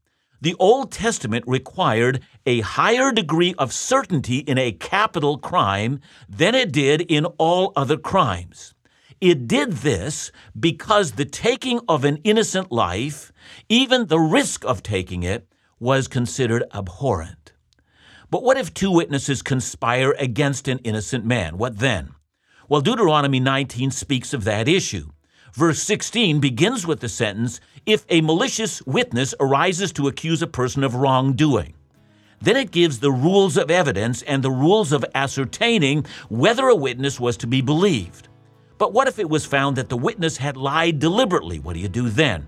The 0.41 0.55
Old 0.55 0.91
Testament 0.91 1.45
required 1.47 2.23
a 2.45 2.61
higher 2.61 3.11
degree 3.11 3.53
of 3.57 3.71
certainty 3.71 4.39
in 4.39 4.57
a 4.57 4.71
capital 4.71 5.37
crime 5.37 5.99
than 6.27 6.55
it 6.55 6.71
did 6.71 7.01
in 7.01 7.25
all 7.37 7.71
other 7.75 7.97
crimes. 7.97 8.73
It 9.21 9.47
did 9.47 9.73
this 9.73 10.31
because 10.59 11.13
the 11.13 11.25
taking 11.25 11.81
of 11.87 12.03
an 12.03 12.17
innocent 12.23 12.71
life, 12.71 13.31
even 13.67 14.07
the 14.07 14.19
risk 14.19 14.63
of 14.65 14.83
taking 14.83 15.23
it, 15.23 15.47
was 15.79 16.07
considered 16.07 16.63
abhorrent. 16.73 17.36
But 18.29 18.43
what 18.43 18.57
if 18.57 18.73
two 18.73 18.91
witnesses 18.91 19.41
conspire 19.41 20.11
against 20.19 20.67
an 20.67 20.79
innocent 20.79 21.25
man? 21.25 21.57
What 21.57 21.79
then? 21.79 22.11
Well, 22.67 22.81
Deuteronomy 22.81 23.39
19 23.39 23.91
speaks 23.91 24.33
of 24.33 24.43
that 24.43 24.67
issue. 24.67 25.07
Verse 25.53 25.81
16 25.81 26.39
begins 26.41 26.85
with 26.85 26.99
the 26.99 27.07
sentence 27.07 27.61
If 27.85 28.05
a 28.09 28.19
malicious 28.21 28.81
witness 28.85 29.33
arises 29.39 29.93
to 29.93 30.09
accuse 30.09 30.41
a 30.41 30.47
person 30.47 30.83
of 30.83 30.95
wrongdoing. 30.95 31.73
Then 32.41 32.57
it 32.57 32.71
gives 32.71 32.99
the 32.99 33.11
rules 33.11 33.57
of 33.57 33.71
evidence 33.71 34.21
and 34.23 34.43
the 34.43 34.51
rules 34.51 34.91
of 34.91 35.05
ascertaining 35.15 36.05
whether 36.29 36.67
a 36.67 36.75
witness 36.75 37.19
was 37.19 37.37
to 37.37 37.47
be 37.47 37.61
believed. 37.61 38.27
But 38.77 38.93
what 38.93 39.07
if 39.07 39.17
it 39.19 39.29
was 39.29 39.45
found 39.45 39.77
that 39.77 39.89
the 39.89 39.97
witness 39.97 40.37
had 40.37 40.57
lied 40.57 40.99
deliberately? 40.99 41.59
What 41.59 41.73
do 41.73 41.79
you 41.79 41.87
do 41.87 42.09
then? 42.09 42.47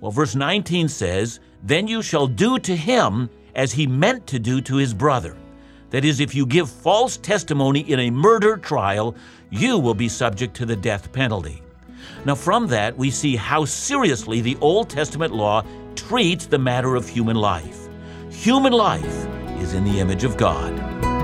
Well, 0.00 0.10
verse 0.10 0.34
19 0.34 0.88
says, 0.88 1.40
Then 1.62 1.88
you 1.88 2.02
shall 2.02 2.26
do 2.26 2.58
to 2.58 2.76
him 2.76 3.30
as 3.56 3.72
he 3.72 3.86
meant 3.86 4.26
to 4.28 4.38
do 4.38 4.60
to 4.60 4.76
his 4.76 4.94
brother. 4.94 5.36
That 5.90 6.04
is, 6.04 6.20
if 6.20 6.34
you 6.34 6.46
give 6.46 6.70
false 6.70 7.16
testimony 7.16 7.80
in 7.80 7.98
a 7.98 8.10
murder 8.10 8.56
trial, 8.56 9.16
you 9.50 9.78
will 9.78 9.94
be 9.94 10.08
subject 10.08 10.54
to 10.56 10.66
the 10.66 10.76
death 10.76 11.10
penalty. 11.12 11.62
Now, 12.24 12.34
from 12.34 12.66
that, 12.68 12.96
we 12.96 13.10
see 13.10 13.34
how 13.34 13.64
seriously 13.64 14.40
the 14.40 14.56
Old 14.60 14.90
Testament 14.90 15.32
law 15.32 15.64
treats 15.94 16.46
the 16.46 16.58
matter 16.58 16.94
of 16.94 17.08
human 17.08 17.36
life. 17.36 17.88
Human 18.30 18.72
life 18.72 19.26
is 19.58 19.72
in 19.74 19.84
the 19.84 19.98
image 20.00 20.24
of 20.24 20.36
God. 20.36 21.15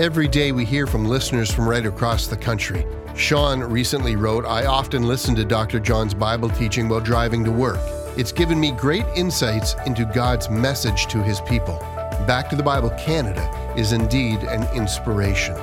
Every 0.00 0.28
day 0.28 0.50
we 0.50 0.64
hear 0.64 0.86
from 0.86 1.04
listeners 1.04 1.52
from 1.52 1.68
right 1.68 1.84
across 1.84 2.26
the 2.26 2.34
country. 2.34 2.86
Sean 3.14 3.60
recently 3.60 4.16
wrote, 4.16 4.46
I 4.46 4.64
often 4.64 5.02
listen 5.02 5.34
to 5.34 5.44
Dr. 5.44 5.78
John's 5.78 6.14
Bible 6.14 6.48
teaching 6.48 6.88
while 6.88 7.00
driving 7.00 7.44
to 7.44 7.50
work. 7.50 7.80
It's 8.16 8.32
given 8.32 8.58
me 8.58 8.70
great 8.70 9.04
insights 9.14 9.76
into 9.84 10.06
God's 10.06 10.48
message 10.48 11.06
to 11.08 11.22
his 11.22 11.42
people. 11.42 11.78
Back 12.26 12.48
to 12.48 12.56
the 12.56 12.62
Bible 12.62 12.88
Canada 12.98 13.74
is 13.76 13.92
indeed 13.92 14.38
an 14.44 14.66
inspiration. 14.74 15.54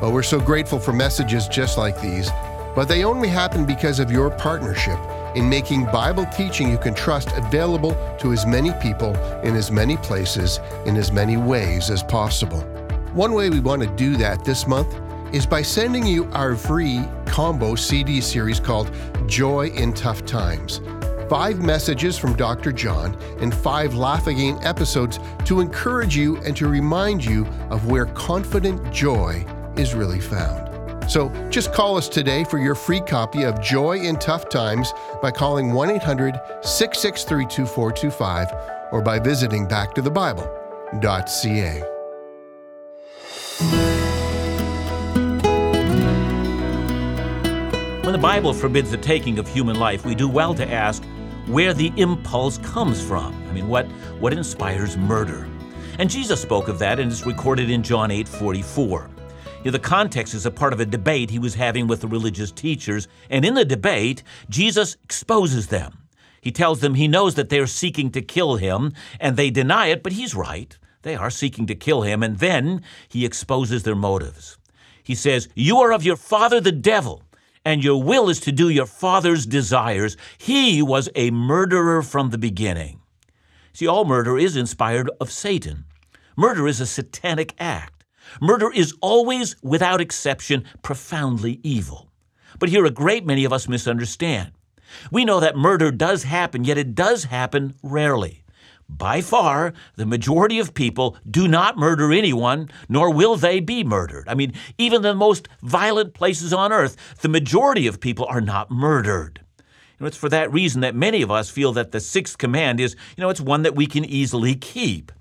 Well, 0.00 0.12
we're 0.12 0.22
so 0.22 0.38
grateful 0.38 0.78
for 0.78 0.92
messages 0.92 1.48
just 1.48 1.76
like 1.76 2.00
these, 2.00 2.30
but 2.76 2.84
they 2.84 3.02
only 3.02 3.28
happen 3.28 3.66
because 3.66 3.98
of 3.98 4.08
your 4.08 4.30
partnership 4.30 5.00
in 5.34 5.48
making 5.48 5.86
Bible 5.86 6.26
teaching 6.26 6.70
you 6.70 6.78
can 6.78 6.94
trust 6.94 7.32
available 7.32 7.96
to 8.20 8.32
as 8.32 8.46
many 8.46 8.72
people 8.74 9.16
in 9.42 9.56
as 9.56 9.72
many 9.72 9.96
places 9.96 10.60
in 10.86 10.96
as 10.96 11.10
many 11.10 11.36
ways 11.36 11.90
as 11.90 12.04
possible. 12.04 12.64
One 13.12 13.32
way 13.32 13.50
we 13.50 13.58
want 13.58 13.82
to 13.82 13.88
do 13.88 14.16
that 14.18 14.44
this 14.44 14.68
month 14.68 14.96
is 15.34 15.44
by 15.44 15.62
sending 15.62 16.06
you 16.06 16.30
our 16.32 16.54
free 16.54 17.04
combo 17.26 17.74
CD 17.74 18.20
series 18.20 18.60
called 18.60 18.94
Joy 19.26 19.70
in 19.70 19.92
Tough 19.92 20.24
Times. 20.24 20.80
Five 21.28 21.58
messages 21.58 22.16
from 22.16 22.34
Dr. 22.34 22.70
John 22.70 23.20
and 23.40 23.52
five 23.52 23.94
Laugh 23.94 24.28
Again 24.28 24.60
episodes 24.62 25.18
to 25.44 25.58
encourage 25.58 26.16
you 26.16 26.36
and 26.38 26.56
to 26.56 26.68
remind 26.68 27.24
you 27.24 27.46
of 27.68 27.90
where 27.90 28.06
confident 28.06 28.92
joy 28.92 29.44
is 29.76 29.92
really 29.92 30.20
found. 30.20 30.68
So 31.10 31.30
just 31.50 31.72
call 31.72 31.96
us 31.96 32.08
today 32.08 32.44
for 32.44 32.58
your 32.58 32.76
free 32.76 33.00
copy 33.00 33.42
of 33.42 33.60
Joy 33.60 33.98
in 33.98 34.20
Tough 34.20 34.48
Times 34.48 34.94
by 35.20 35.32
calling 35.32 35.72
1 35.72 35.90
800 35.90 36.40
663 36.62 37.46
2425 37.46 38.52
or 38.92 39.02
by 39.02 39.18
visiting 39.18 39.66
backtothebible.ca. 39.66 41.99
Bible 48.20 48.52
forbids 48.52 48.90
the 48.90 48.98
taking 48.98 49.38
of 49.38 49.48
human 49.48 49.80
life, 49.80 50.04
we 50.04 50.14
do 50.14 50.28
well 50.28 50.54
to 50.54 50.70
ask 50.70 51.02
where 51.46 51.72
the 51.72 51.90
impulse 51.96 52.58
comes 52.58 53.02
from. 53.02 53.34
I 53.48 53.52
mean, 53.52 53.66
what, 53.66 53.86
what 54.20 54.34
inspires 54.34 54.98
murder? 54.98 55.48
And 55.98 56.10
Jesus 56.10 56.38
spoke 56.38 56.68
of 56.68 56.78
that, 56.80 57.00
and 57.00 57.10
it's 57.10 57.24
recorded 57.24 57.70
in 57.70 57.82
John 57.82 58.10
8 58.10 58.28
44. 58.28 59.08
You 59.08 59.64
know, 59.64 59.70
the 59.70 59.78
context 59.78 60.34
is 60.34 60.44
a 60.44 60.50
part 60.50 60.74
of 60.74 60.80
a 60.80 60.84
debate 60.84 61.30
he 61.30 61.38
was 61.38 61.54
having 61.54 61.86
with 61.86 62.02
the 62.02 62.08
religious 62.08 62.52
teachers, 62.52 63.08
and 63.30 63.42
in 63.42 63.54
the 63.54 63.64
debate, 63.64 64.22
Jesus 64.50 64.98
exposes 65.02 65.68
them. 65.68 66.06
He 66.42 66.52
tells 66.52 66.80
them 66.80 66.96
he 66.96 67.08
knows 67.08 67.36
that 67.36 67.48
they 67.48 67.58
are 67.58 67.66
seeking 67.66 68.10
to 68.10 68.20
kill 68.20 68.56
him, 68.56 68.92
and 69.18 69.38
they 69.38 69.48
deny 69.48 69.86
it, 69.86 70.02
but 70.02 70.12
he's 70.12 70.34
right. 70.34 70.76
They 71.00 71.16
are 71.16 71.30
seeking 71.30 71.66
to 71.68 71.74
kill 71.74 72.02
him, 72.02 72.22
and 72.22 72.38
then 72.38 72.82
he 73.08 73.24
exposes 73.24 73.84
their 73.84 73.96
motives. 73.96 74.58
He 75.02 75.14
says, 75.14 75.48
You 75.54 75.78
are 75.78 75.92
of 75.94 76.04
your 76.04 76.16
father 76.16 76.60
the 76.60 76.70
devil, 76.70 77.22
and 77.64 77.84
your 77.84 78.02
will 78.02 78.28
is 78.28 78.40
to 78.40 78.52
do 78.52 78.68
your 78.68 78.86
father's 78.86 79.46
desires. 79.46 80.16
He 80.38 80.82
was 80.82 81.08
a 81.14 81.30
murderer 81.30 82.02
from 82.02 82.30
the 82.30 82.38
beginning. 82.38 83.00
See, 83.72 83.86
all 83.86 84.04
murder 84.04 84.38
is 84.38 84.56
inspired 84.56 85.10
of 85.20 85.30
Satan. 85.30 85.84
Murder 86.36 86.66
is 86.66 86.80
a 86.80 86.86
satanic 86.86 87.54
act. 87.58 88.04
Murder 88.40 88.70
is 88.72 88.94
always, 89.00 89.56
without 89.62 90.00
exception, 90.00 90.64
profoundly 90.82 91.60
evil. 91.62 92.10
But 92.58 92.68
here 92.68 92.84
a 92.84 92.90
great 92.90 93.26
many 93.26 93.44
of 93.44 93.52
us 93.52 93.68
misunderstand. 93.68 94.52
We 95.10 95.24
know 95.24 95.40
that 95.40 95.56
murder 95.56 95.90
does 95.90 96.24
happen, 96.24 96.64
yet 96.64 96.78
it 96.78 96.94
does 96.94 97.24
happen 97.24 97.74
rarely. 97.82 98.39
By 98.98 99.20
far, 99.20 99.72
the 99.94 100.04
majority 100.04 100.58
of 100.58 100.74
people 100.74 101.16
do 101.30 101.46
not 101.46 101.78
murder 101.78 102.12
anyone, 102.12 102.68
nor 102.88 103.12
will 103.12 103.36
they 103.36 103.60
be 103.60 103.84
murdered. 103.84 104.28
I 104.28 104.34
mean, 104.34 104.52
even 104.78 105.02
the 105.02 105.14
most 105.14 105.48
violent 105.62 106.12
places 106.12 106.52
on 106.52 106.72
earth, 106.72 106.96
the 107.20 107.28
majority 107.28 107.86
of 107.86 108.00
people 108.00 108.26
are 108.26 108.40
not 108.40 108.70
murdered. 108.70 109.40
You 109.58 109.64
know, 110.00 110.06
it's 110.06 110.16
for 110.16 110.28
that 110.30 110.52
reason 110.52 110.80
that 110.80 110.96
many 110.96 111.22
of 111.22 111.30
us 111.30 111.48
feel 111.48 111.72
that 111.74 111.92
the 111.92 112.00
sixth 112.00 112.36
command 112.36 112.80
is, 112.80 112.96
you 113.16 113.22
know, 113.22 113.30
it's 113.30 113.40
one 113.40 113.62
that 113.62 113.76
we 113.76 113.86
can 113.86 114.04
easily 114.04 114.54
keep. 114.56 115.12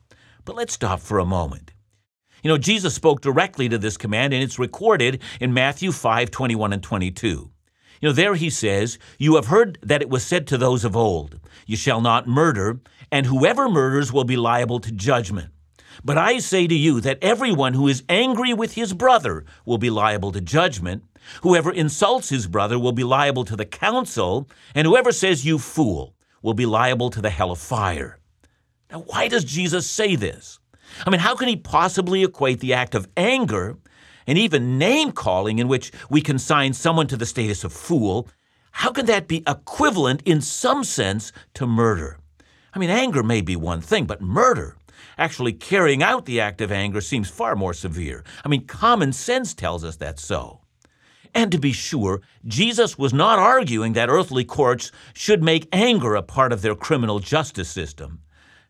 But 0.46 0.56
let's 0.56 0.74
stop 0.74 1.00
for 1.00 1.20
a 1.20 1.26
moment. 1.26 1.72
You 2.44 2.50
know, 2.50 2.58
Jesus 2.58 2.96
spoke 2.96 3.22
directly 3.22 3.70
to 3.70 3.78
this 3.78 3.98
command, 3.98 4.34
and 4.34 4.42
it's 4.42 4.58
recorded 4.58 5.22
in 5.40 5.54
Matthew 5.54 5.92
5 5.92 6.32
21 6.32 6.74
and 6.74 6.82
22. 6.82 7.52
You 8.02 8.10
know, 8.10 8.14
there 8.14 8.36
he 8.36 8.50
says, 8.50 8.98
You 9.18 9.36
have 9.36 9.48
heard 9.48 9.78
that 9.82 10.02
it 10.02 10.10
was 10.10 10.24
said 10.24 10.48
to 10.48 10.58
those 10.58 10.86
of 10.86 10.96
old, 10.96 11.40
You 11.66 11.76
shall 11.76 12.02
not 12.02 12.28
murder, 12.28 12.80
and 13.12 13.26
whoever 13.26 13.68
murders 13.68 14.14
will 14.14 14.24
be 14.24 14.38
liable 14.38 14.80
to 14.80 14.92
judgment. 14.92 15.50
But 16.04 16.18
I 16.18 16.40
say 16.40 16.66
to 16.68 16.76
you 16.76 17.02
that 17.02 17.20
everyone 17.22 17.74
who 17.74 17.88
is 17.88 18.04
angry 18.08 18.54
with 18.54 18.74
his 18.74 18.94
brother 18.94 19.44
will 19.66 19.78
be 19.78 19.90
liable 19.90 20.32
to 20.32 20.40
judgment. 20.40 21.04
Whoever 21.42 21.72
insults 21.72 22.30
his 22.30 22.48
brother 22.48 22.80
will 22.80 22.94
be 22.94 23.04
liable 23.04 23.44
to 23.46 23.56
the 23.56 23.66
council, 23.66 24.50
and 24.74 24.88
whoever 24.88 25.12
says, 25.12 25.46
You 25.46 25.60
fool, 25.60 26.16
will 26.42 26.54
be 26.54 26.66
liable 26.66 27.10
to 27.10 27.22
the 27.22 27.30
hell 27.30 27.52
of 27.52 27.60
fire. 27.60 28.20
Now, 28.90 29.02
why 29.02 29.28
does 29.28 29.44
Jesus 29.44 29.88
say 29.90 30.16
this? 30.16 30.60
I 31.06 31.10
mean, 31.10 31.20
how 31.20 31.36
can 31.36 31.48
he 31.48 31.56
possibly 31.56 32.24
equate 32.24 32.62
the 32.62 32.74
act 32.74 32.96
of 32.96 33.08
anger 33.16 33.78
and 34.30 34.38
even 34.38 34.78
name 34.78 35.12
calling, 35.12 35.58
in 35.58 35.68
which 35.68 35.92
we 36.08 36.22
consign 36.22 36.72
someone 36.72 37.08
to 37.08 37.18
the 37.18 37.26
status 37.26 37.64
of 37.64 37.74
fool, 37.74 38.28
how 38.74 38.92
can 38.92 39.08
that 39.08 39.28
be 39.28 39.44
equivalent 39.48 40.22
in 40.24 40.40
some 40.40 40.84
sense 40.84 41.32
to 41.56 41.66
murder? 41.66 42.20
I 42.72 42.78
mean, 42.78 42.92
anger 42.92 43.24
may 43.24 43.42
be 43.42 43.56
one 43.56 43.82
thing, 43.82 44.06
but 44.06 44.22
murder, 44.22 44.78
actually 45.18 45.54
carrying 45.54 46.04
out 46.04 46.26
the 46.26 46.40
act 46.40 46.62
of 46.62 46.72
anger, 46.72 47.02
seems 47.02 47.28
far 47.28 47.56
more 47.56 47.74
severe. 47.74 48.24
I 48.46 48.50
mean, 48.50 48.68
common 48.68 49.14
sense 49.14 49.56
tells 49.56 49.84
us 49.84 49.96
that's 49.96 50.24
so. 50.24 50.62
And 51.34 51.52
to 51.52 51.58
be 51.58 51.72
sure, 51.72 52.22
Jesus 52.46 53.00
was 53.00 53.14
not 53.14 53.40
arguing 53.40 53.94
that 53.94 54.10
earthly 54.10 54.46
courts 54.46 54.92
should 55.16 55.42
make 55.42 55.68
anger 55.74 56.14
a 56.14 56.22
part 56.22 56.54
of 56.54 56.62
their 56.62 56.76
criminal 56.76 57.18
justice 57.18 57.70
system. 57.70 58.22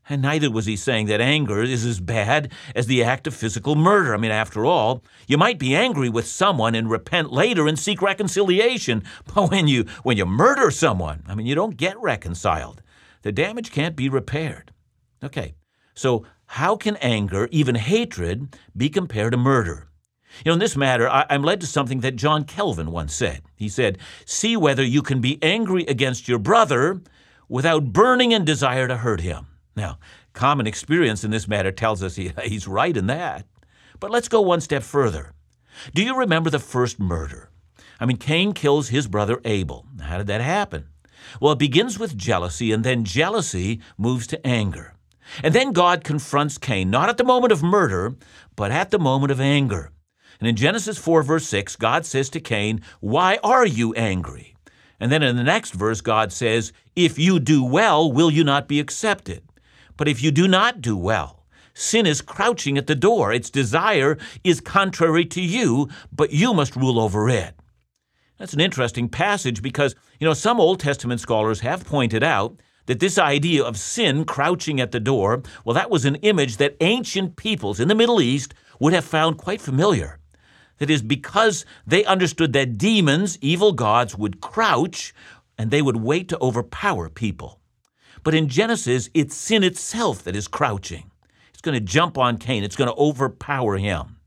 And 0.10 0.24
neither 0.24 0.50
was 0.50 0.66
he 0.66 0.76
saying 0.76 1.06
that 1.08 1.22
anger 1.22 1.62
is 1.62 1.86
as 1.86 2.00
bad 2.00 2.52
as 2.76 2.88
the 2.88 3.04
act 3.04 3.28
of 3.28 3.36
physical 3.36 3.76
murder. 3.76 4.16
I 4.16 4.18
mean, 4.18 4.32
after 4.32 4.66
all, 4.66 5.04
you 5.28 5.38
might 5.38 5.60
be 5.60 5.76
angry 5.76 6.10
with 6.10 6.28
someone 6.28 6.74
and 6.74 6.90
repent 6.90 7.32
later 7.32 7.68
and 7.68 7.78
seek 7.78 8.02
reconciliation. 8.02 9.04
But 9.36 9.52
when 9.52 9.68
you 9.68 9.86
when 10.02 10.18
you 10.18 10.26
murder 10.26 10.72
someone, 10.72 11.24
I 11.28 11.36
mean, 11.36 11.46
you 11.46 11.54
don't 11.54 11.78
get 11.78 12.00
reconciled. 12.02 12.82
The 13.22 13.32
damage 13.32 13.72
can't 13.72 13.96
be 13.96 14.10
repaired. 14.10 14.72
Okay. 15.24 15.54
So, 15.94 16.26
how 16.46 16.76
can 16.76 16.96
anger, 16.98 17.48
even 17.52 17.76
hatred, 17.76 18.56
be 18.76 18.90
compared 18.90 19.34
to 19.34 19.38
murder? 19.38 19.90
You 20.44 20.50
know, 20.50 20.54
in 20.54 20.60
this 20.60 20.78
matter, 20.78 21.08
I, 21.08 21.26
am 21.30 21.44
led 21.44 21.62
to 21.62 21.68
something 21.68 22.00
that 22.00 22.16
John 22.16 22.46
Calvin 22.46 22.92
once 22.92 23.14
said. 23.14 23.42
He 23.56 23.70
said, 23.70 23.98
See 24.26 24.56
whether 24.56 24.84
you 24.84 25.02
can 25.02 25.22
be 25.22 25.38
angry 25.44 25.84
against 25.86 26.28
your 26.28 26.40
brother 26.40 27.02
without 27.48 27.94
burning 27.94 28.32
in 28.32 28.46
desire 28.46 28.88
to 28.88 28.98
hurt 28.98 29.22
him. 29.22 29.49
Now, 29.80 29.98
common 30.34 30.68
experience 30.68 31.24
in 31.24 31.32
this 31.32 31.48
matter 31.48 31.72
tells 31.72 32.04
us 32.04 32.18
he, 32.18 32.34
he's 32.44 32.68
right 32.68 32.96
in 32.96 33.08
that. 33.08 33.46
But 34.02 34.12
let's 34.12 34.28
go 34.28 34.42
one 34.42 34.60
step 34.60 34.84
further. 34.84 35.32
Do 35.94 36.04
you 36.04 36.18
remember 36.18 36.50
the 36.50 36.60
first 36.60 37.00
murder? 37.00 37.50
I 37.98 38.06
mean, 38.06 38.18
Cain 38.18 38.52
kills 38.52 38.90
his 38.90 39.08
brother 39.08 39.40
Abel. 39.46 39.86
How 40.02 40.18
did 40.18 40.28
that 40.28 40.42
happen? 40.42 40.90
Well, 41.40 41.54
it 41.54 41.60
begins 41.60 41.98
with 41.98 42.18
jealousy, 42.18 42.74
and 42.74 42.84
then 42.84 43.06
jealousy 43.06 43.80
moves 43.98 44.28
to 44.28 44.46
anger. 44.46 44.96
And 45.44 45.56
then 45.56 45.72
God 45.72 46.04
confronts 46.04 46.58
Cain, 46.58 46.90
not 46.90 47.08
at 47.08 47.16
the 47.16 47.24
moment 47.24 47.54
of 47.54 47.64
murder, 47.64 48.16
but 48.58 48.72
at 48.72 48.92
the 48.92 49.00
moment 49.00 49.32
of 49.32 49.40
anger. 49.40 49.92
And 50.42 50.50
in 50.50 50.58
Genesis 50.58 50.98
4, 50.98 51.24
verse 51.24 51.48
6, 51.48 51.78
God 51.78 52.06
says 52.06 52.30
to 52.32 52.42
Cain, 52.42 52.82
Why 53.00 53.40
are 53.44 53.66
you 53.66 53.94
angry? 53.94 54.56
And 55.00 55.10
then 55.10 55.24
in 55.24 55.38
the 55.38 55.44
next 55.44 55.72
verse, 55.72 56.02
God 56.02 56.34
says, 56.34 56.74
If 56.98 57.18
you 57.18 57.40
do 57.40 57.64
well, 57.64 58.12
will 58.12 58.30
you 58.30 58.44
not 58.44 58.68
be 58.68 58.82
accepted? 58.82 59.44
But 60.00 60.08
if 60.08 60.24
you 60.24 60.32
do 60.32 60.48
not 60.48 60.80
do 60.80 60.96
well, 60.96 61.44
sin 61.74 62.06
is 62.06 62.22
crouching 62.22 62.78
at 62.78 62.88
the 62.88 62.96
door. 62.96 63.34
Its 63.34 63.50
desire 63.50 64.18
is 64.46 64.62
contrary 64.62 65.26
to 65.26 65.42
you, 65.42 65.90
but 66.10 66.32
you 66.32 66.54
must 66.54 66.78
rule 66.78 67.02
over 67.02 67.30
it. 67.30 67.54
That's 68.38 68.54
an 68.54 68.62
interesting 68.62 69.10
passage 69.10 69.62
because, 69.62 69.96
you 70.18 70.26
know, 70.26 70.34
some 70.34 70.58
Old 70.58 70.80
Testament 70.80 71.20
scholars 71.20 71.60
have 71.60 71.84
pointed 71.84 72.24
out 72.24 72.62
that 72.86 73.02
this 73.02 73.18
idea 73.18 73.62
of 73.62 73.76
sin 73.76 74.24
crouching 74.24 74.80
at 74.80 74.94
the 74.94 75.02
door, 75.02 75.44
well, 75.66 75.74
that 75.74 75.92
was 75.92 76.06
an 76.06 76.16
image 76.16 76.56
that 76.58 76.78
ancient 76.80 77.36
peoples 77.36 77.82
in 77.82 77.90
the 77.90 77.94
Middle 77.94 78.22
East 78.22 78.54
would 78.80 78.94
have 78.94 79.04
found 79.04 79.38
quite 79.38 79.60
familiar. 79.60 80.20
That 80.78 80.90
is, 80.90 81.02
because 81.02 81.66
they 81.86 82.06
understood 82.06 82.54
that 82.54 82.78
demons, 82.78 83.38
evil 83.42 83.74
gods, 83.74 84.18
would 84.18 84.40
crouch 84.40 85.14
and 85.58 85.72
they 85.72 85.82
would 85.82 85.98
wait 85.98 86.30
to 86.30 86.40
overpower 86.40 87.10
people. 87.10 87.59
But 88.24 88.36
in 88.36 88.48
Genesis, 88.48 89.10
it's 89.14 89.36
sin 89.36 89.64
itself 89.64 90.24
that 90.24 90.36
is 90.36 90.48
crouching. 90.48 91.12
It's 91.52 91.62
going 91.62 91.76
to 91.76 91.86
jump 91.86 92.18
on 92.18 92.38
Cain, 92.38 92.64
it's 92.64 92.76
going 92.76 92.90
to 92.90 92.96
overpower 92.96 93.78
him. 93.78 94.18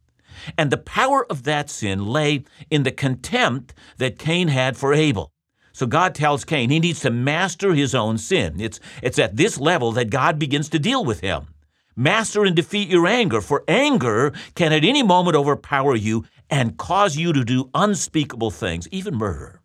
And 0.59 0.71
the 0.71 0.79
power 0.79 1.25
of 1.31 1.45
that 1.45 1.71
sin 1.71 2.07
lay 2.07 2.45
in 2.71 2.83
the 2.83 2.91
contempt 2.91 3.75
that 3.99 4.19
Cain 4.19 4.49
had 4.49 4.77
for 4.77 4.93
Abel. 4.93 5.31
So 5.73 5.87
God 5.87 6.15
tells 6.15 6.45
Cain 6.45 6.71
he 6.71 6.81
needs 6.81 7.01
to 7.01 7.11
master 7.11 7.75
his 7.75 7.95
own 7.95 8.19
sin. 8.19 8.61
It's, 8.61 8.81
it's 9.03 9.19
at 9.19 9.37
this 9.37 9.59
level 9.59 9.93
that 9.93 10.11
God 10.11 10.39
begins 10.39 10.69
to 10.71 10.79
deal 10.79 11.05
with 11.05 11.21
him. 11.21 11.49
Master 11.97 12.45
and 12.45 12.57
defeat 12.57 12.89
your 12.89 13.07
anger, 13.07 13.41
for 13.41 13.65
anger 13.69 14.33
can 14.55 14.73
at 14.73 14.85
any 14.85 15.03
moment 15.03 15.37
overpower 15.37 15.95
you 15.95 16.25
and 16.51 16.77
cause 16.77 17.17
you 17.17 17.33
to 17.33 17.45
do 17.45 17.71
unspeakable 17.75 18.51
things, 18.51 18.89
even 18.89 19.15
murder. 19.15 19.61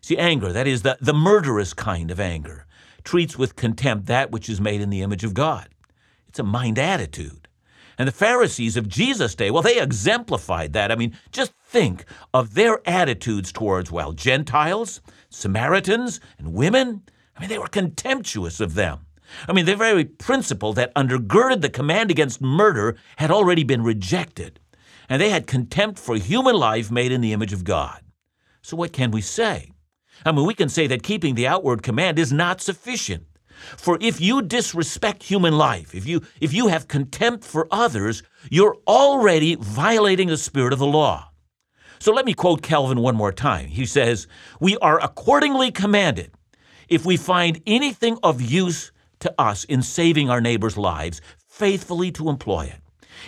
See, 0.00 0.18
anger, 0.18 0.52
that 0.52 0.66
is 0.66 0.82
the, 0.82 0.98
the 1.00 1.14
murderous 1.14 1.72
kind 1.74 2.10
of 2.10 2.18
anger, 2.18 2.66
treats 3.04 3.36
with 3.36 3.56
contempt 3.56 4.06
that 4.06 4.30
which 4.30 4.48
is 4.48 4.60
made 4.60 4.80
in 4.80 4.90
the 4.90 5.02
image 5.02 5.24
of 5.24 5.34
God. 5.34 5.68
It's 6.28 6.38
a 6.38 6.44
mind 6.44 6.78
attitude. 6.78 7.48
And 7.98 8.08
the 8.08 8.12
Pharisees 8.12 8.76
of 8.76 8.88
Jesus' 8.88 9.34
day, 9.34 9.50
well, 9.50 9.62
they 9.62 9.78
exemplified 9.78 10.72
that. 10.72 10.90
I 10.90 10.96
mean, 10.96 11.16
just 11.30 11.52
think 11.66 12.04
of 12.32 12.54
their 12.54 12.80
attitudes 12.88 13.52
towards, 13.52 13.92
well, 13.92 14.12
Gentiles, 14.12 15.00
Samaritans, 15.28 16.20
and 16.38 16.54
women. 16.54 17.02
I 17.36 17.40
mean, 17.40 17.48
they 17.48 17.58
were 17.58 17.68
contemptuous 17.68 18.60
of 18.60 18.74
them. 18.74 19.06
I 19.48 19.52
mean, 19.52 19.66
the 19.66 19.76
very 19.76 20.04
principle 20.04 20.72
that 20.74 20.94
undergirded 20.94 21.60
the 21.60 21.70
command 21.70 22.10
against 22.10 22.40
murder 22.40 22.96
had 23.16 23.30
already 23.30 23.64
been 23.64 23.82
rejected, 23.82 24.60
and 25.08 25.20
they 25.20 25.30
had 25.30 25.46
contempt 25.46 25.98
for 25.98 26.16
human 26.16 26.54
life 26.56 26.90
made 26.90 27.12
in 27.12 27.20
the 27.20 27.32
image 27.32 27.52
of 27.52 27.64
God. 27.64 28.00
So, 28.62 28.76
what 28.76 28.92
can 28.92 29.10
we 29.10 29.20
say? 29.20 29.71
I 30.24 30.32
mean, 30.32 30.46
we 30.46 30.54
can 30.54 30.68
say 30.68 30.86
that 30.86 31.02
keeping 31.02 31.34
the 31.34 31.46
outward 31.46 31.82
command 31.82 32.18
is 32.18 32.32
not 32.32 32.60
sufficient. 32.60 33.26
For 33.76 33.98
if 34.00 34.20
you 34.20 34.42
disrespect 34.42 35.22
human 35.22 35.56
life, 35.56 35.94
if 35.94 36.06
you, 36.06 36.22
if 36.40 36.52
you 36.52 36.68
have 36.68 36.88
contempt 36.88 37.44
for 37.44 37.68
others, 37.70 38.22
you're 38.50 38.76
already 38.86 39.54
violating 39.54 40.28
the 40.28 40.36
spirit 40.36 40.72
of 40.72 40.78
the 40.78 40.86
law. 40.86 41.30
So 41.98 42.12
let 42.12 42.26
me 42.26 42.34
quote 42.34 42.62
Calvin 42.62 43.00
one 43.00 43.14
more 43.14 43.32
time. 43.32 43.66
He 43.68 43.86
says, 43.86 44.26
We 44.58 44.76
are 44.78 45.00
accordingly 45.00 45.70
commanded, 45.70 46.32
if 46.88 47.04
we 47.04 47.16
find 47.16 47.62
anything 47.66 48.18
of 48.22 48.42
use 48.42 48.90
to 49.20 49.32
us 49.38 49.62
in 49.64 49.82
saving 49.82 50.28
our 50.28 50.40
neighbors' 50.40 50.76
lives, 50.76 51.20
faithfully 51.38 52.10
to 52.12 52.28
employ 52.28 52.64
it. 52.64 52.80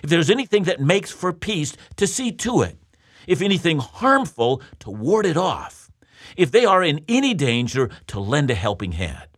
If 0.02 0.10
there's 0.10 0.30
anything 0.30 0.64
that 0.64 0.80
makes 0.80 1.12
for 1.12 1.32
peace, 1.32 1.76
to 1.96 2.06
see 2.06 2.32
to 2.32 2.62
it. 2.62 2.76
If 3.28 3.40
anything 3.40 3.78
harmful, 3.78 4.60
to 4.80 4.90
ward 4.90 5.24
it 5.24 5.36
off. 5.36 5.83
If 6.36 6.50
they 6.50 6.64
are 6.64 6.82
in 6.82 7.04
any 7.08 7.34
danger, 7.34 7.90
to 8.08 8.20
lend 8.20 8.50
a 8.50 8.54
helping 8.54 8.92
hand. 8.92 9.28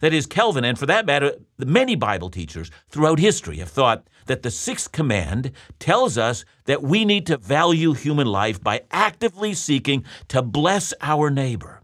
That 0.00 0.14
is, 0.14 0.26
Calvin, 0.26 0.64
and 0.64 0.78
for 0.78 0.86
that 0.86 1.06
matter, 1.06 1.34
many 1.58 1.96
Bible 1.96 2.30
teachers 2.30 2.70
throughout 2.88 3.18
history 3.18 3.58
have 3.58 3.68
thought 3.68 4.06
that 4.26 4.42
the 4.42 4.50
sixth 4.50 4.92
command 4.92 5.50
tells 5.80 6.16
us 6.16 6.44
that 6.66 6.82
we 6.82 7.04
need 7.04 7.26
to 7.26 7.36
value 7.36 7.94
human 7.94 8.26
life 8.26 8.62
by 8.62 8.82
actively 8.92 9.54
seeking 9.54 10.04
to 10.28 10.42
bless 10.42 10.94
our 11.00 11.30
neighbor. 11.30 11.82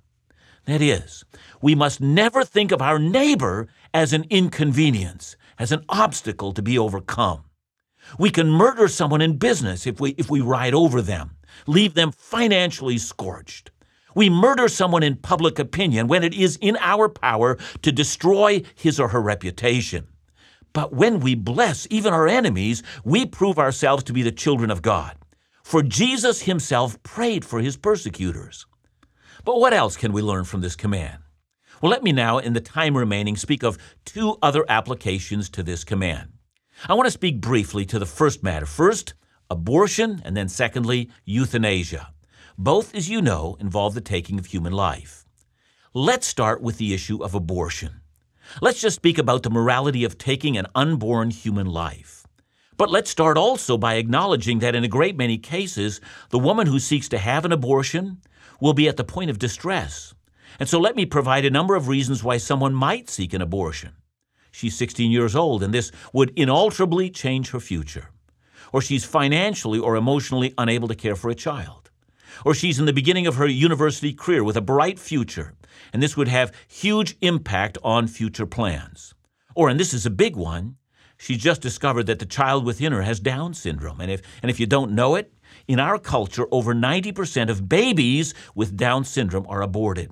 That 0.67 0.81
is, 0.81 1.25
we 1.61 1.75
must 1.75 2.01
never 2.01 2.45
think 2.45 2.71
of 2.71 2.81
our 2.81 2.99
neighbor 2.99 3.69
as 3.93 4.13
an 4.13 4.25
inconvenience, 4.31 5.37
as 5.59 5.73
an 5.73 5.85
obstacle 5.89 6.53
to 6.53 6.63
be 6.63 6.79
overcome. 6.79 7.45
We 8.19 8.31
can 8.31 8.49
murder 8.49 8.89
someone 8.89 9.23
in 9.23 9.39
business 9.39 9.87
if 9.87 10.01
we, 10.01 10.11
if 10.13 10.31
we 10.31 10.41
ride 10.41 10.75
over 10.75 11.03
them, 11.03 11.37
leave 11.67 11.95
them 11.95 12.13
financially 12.13 12.99
scorched. 12.99 13.71
We 14.15 14.31
murder 14.31 14.69
someone 14.69 15.03
in 15.03 15.17
public 15.17 15.59
opinion 15.59 16.07
when 16.07 16.23
it 16.23 16.35
is 16.35 16.57
in 16.61 16.77
our 16.81 17.09
power 17.09 17.59
to 17.83 17.93
destroy 17.93 18.63
his 18.75 19.01
or 19.01 19.09
her 19.09 19.21
reputation. 19.21 20.07
But 20.73 20.93
when 20.93 21.21
we 21.21 21.35
bless 21.35 21.87
even 21.91 22.13
our 22.13 22.27
enemies, 22.27 22.83
we 23.05 23.27
prove 23.27 23.59
ourselves 23.59 24.05
to 24.05 24.13
be 24.13 24.23
the 24.23 24.33
children 24.33 24.71
of 24.71 24.83
God. 24.83 25.17
For 25.63 25.83
Jesus 25.83 26.43
himself 26.43 27.03
prayed 27.03 27.45
for 27.45 27.61
his 27.61 27.77
persecutors. 27.77 28.67
But 29.45 29.61
what 29.61 29.73
else 29.73 29.97
can 29.97 30.13
we 30.13 30.23
learn 30.23 30.45
from 30.45 30.61
this 30.61 30.77
command? 30.77 31.19
Well, 31.81 31.91
let 31.91 32.03
me 32.03 32.13
now, 32.13 32.39
in 32.39 32.55
the 32.55 32.61
time 32.61 32.97
remaining, 32.97 33.37
speak 33.37 33.63
of 33.63 33.79
two 34.05 34.39
other 34.41 34.65
applications 34.69 35.49
to 35.51 35.63
this 35.63 35.85
command. 35.85 36.33
I 36.89 36.95
want 36.95 37.07
to 37.07 37.11
speak 37.11 37.41
briefly 37.41 37.85
to 37.87 37.99
the 37.99 38.07
first 38.07 38.43
matter. 38.43 38.67
First, 38.67 39.15
abortion, 39.51 40.23
and 40.25 40.37
then 40.37 40.49
secondly, 40.49 41.11
euthanasia. 41.25 42.14
Both, 42.59 42.95
as 42.95 43.09
you 43.09 43.21
know, 43.21 43.57
involve 43.59 43.95
the 43.95 44.01
taking 44.01 44.39
of 44.39 44.47
human 44.47 44.73
life. 44.73 45.27
Let's 45.93 46.25
start 46.25 46.63
with 46.63 46.79
the 46.79 46.95
issue 46.95 47.21
of 47.21 47.35
abortion. 47.35 48.01
Let's 48.63 48.81
just 48.81 48.95
speak 48.95 49.19
about 49.19 49.43
the 49.43 49.51
morality 49.51 50.05
of 50.05 50.19
taking 50.19 50.57
an 50.57 50.69
unborn 50.73 51.31
human 51.31 51.67
life. 51.67 52.25
But 52.77 52.91
let's 52.91 53.11
start 53.11 53.37
also 53.37 53.77
by 53.77 53.95
acknowledging 53.95 54.61
that 54.61 54.77
in 54.77 54.85
a 54.85 54.89
great 54.89 55.17
many 55.17 55.37
cases, 55.37 56.01
the 56.31 56.39
woman 56.39 56.69
who 56.69 56.79
seeks 56.79 57.09
to 57.09 57.19
have 57.19 57.45
an 57.45 57.51
abortion 57.51 58.19
will 58.61 58.73
be 58.73 58.89
at 58.89 58.97
the 58.97 59.05
point 59.05 59.31
of 59.31 59.41
distress. 59.41 60.15
And 60.61 60.69
so 60.69 60.79
let 60.79 60.95
me 60.95 61.07
provide 61.07 61.45
a 61.45 61.51
number 61.51 61.75
of 61.75 61.89
reasons 61.89 62.23
why 62.23 62.37
someone 62.37 62.75
might 62.75 63.11
seek 63.11 63.35
an 63.35 63.43
abortion. 63.43 63.95
She's 64.53 64.77
16 64.77 65.11
years 65.11 65.35
old, 65.35 65.65
and 65.65 65.75
this 65.75 65.91
would 66.13 66.31
inalterably 66.39 67.11
change 67.11 67.51
her 67.51 67.59
future. 67.59 68.11
Or 68.73 68.81
she's 68.81 69.05
financially 69.05 69.81
or 69.81 69.97
emotionally 69.97 70.55
unable 70.57 70.87
to 70.87 70.95
care 70.95 71.17
for 71.17 71.31
a 71.31 71.35
child 71.35 71.84
or 72.45 72.55
she's 72.55 72.79
in 72.79 72.87
the 72.87 72.93
beginning 72.93 73.27
of 73.27 73.37
her 73.37 73.47
university 73.47 74.13
career 74.13 74.43
with 74.43 74.57
a 74.57 74.61
bright 74.61 74.99
future, 74.99 75.55
and 75.93 76.03
this 76.03 76.17
would 76.17 76.29
have 76.29 76.53
huge 76.69 77.17
impact 77.21 77.79
on 77.83 78.07
future 78.07 78.47
plans. 78.47 79.15
Or, 79.55 79.69
and 79.69 79.79
this 79.79 79.95
is 79.95 80.07
a 80.07 80.11
big 80.11 80.37
one, 80.37 80.77
she's 81.17 81.39
just 81.39 81.61
discovered 81.61 82.05
that 82.05 82.19
the 82.19 82.27
child 82.27 82.65
within 82.65 82.93
her 82.93 83.03
has 83.03 83.21
Down 83.21 83.55
syndrome. 83.55 84.01
And 84.01 84.11
if, 84.11 84.23
and 84.43 84.51
if 84.51 84.59
you 84.59 84.67
don't 84.67 84.93
know 84.93 85.15
it, 85.15 85.33
in 85.69 85.81
our 85.81 85.99
culture, 85.99 86.47
over 86.51 86.75
90% 86.75 87.49
of 87.49 87.69
babies 87.69 88.35
with 88.55 88.77
Down 88.77 89.05
syndrome 89.05 89.47
are 89.49 89.63
aborted. 89.63 90.11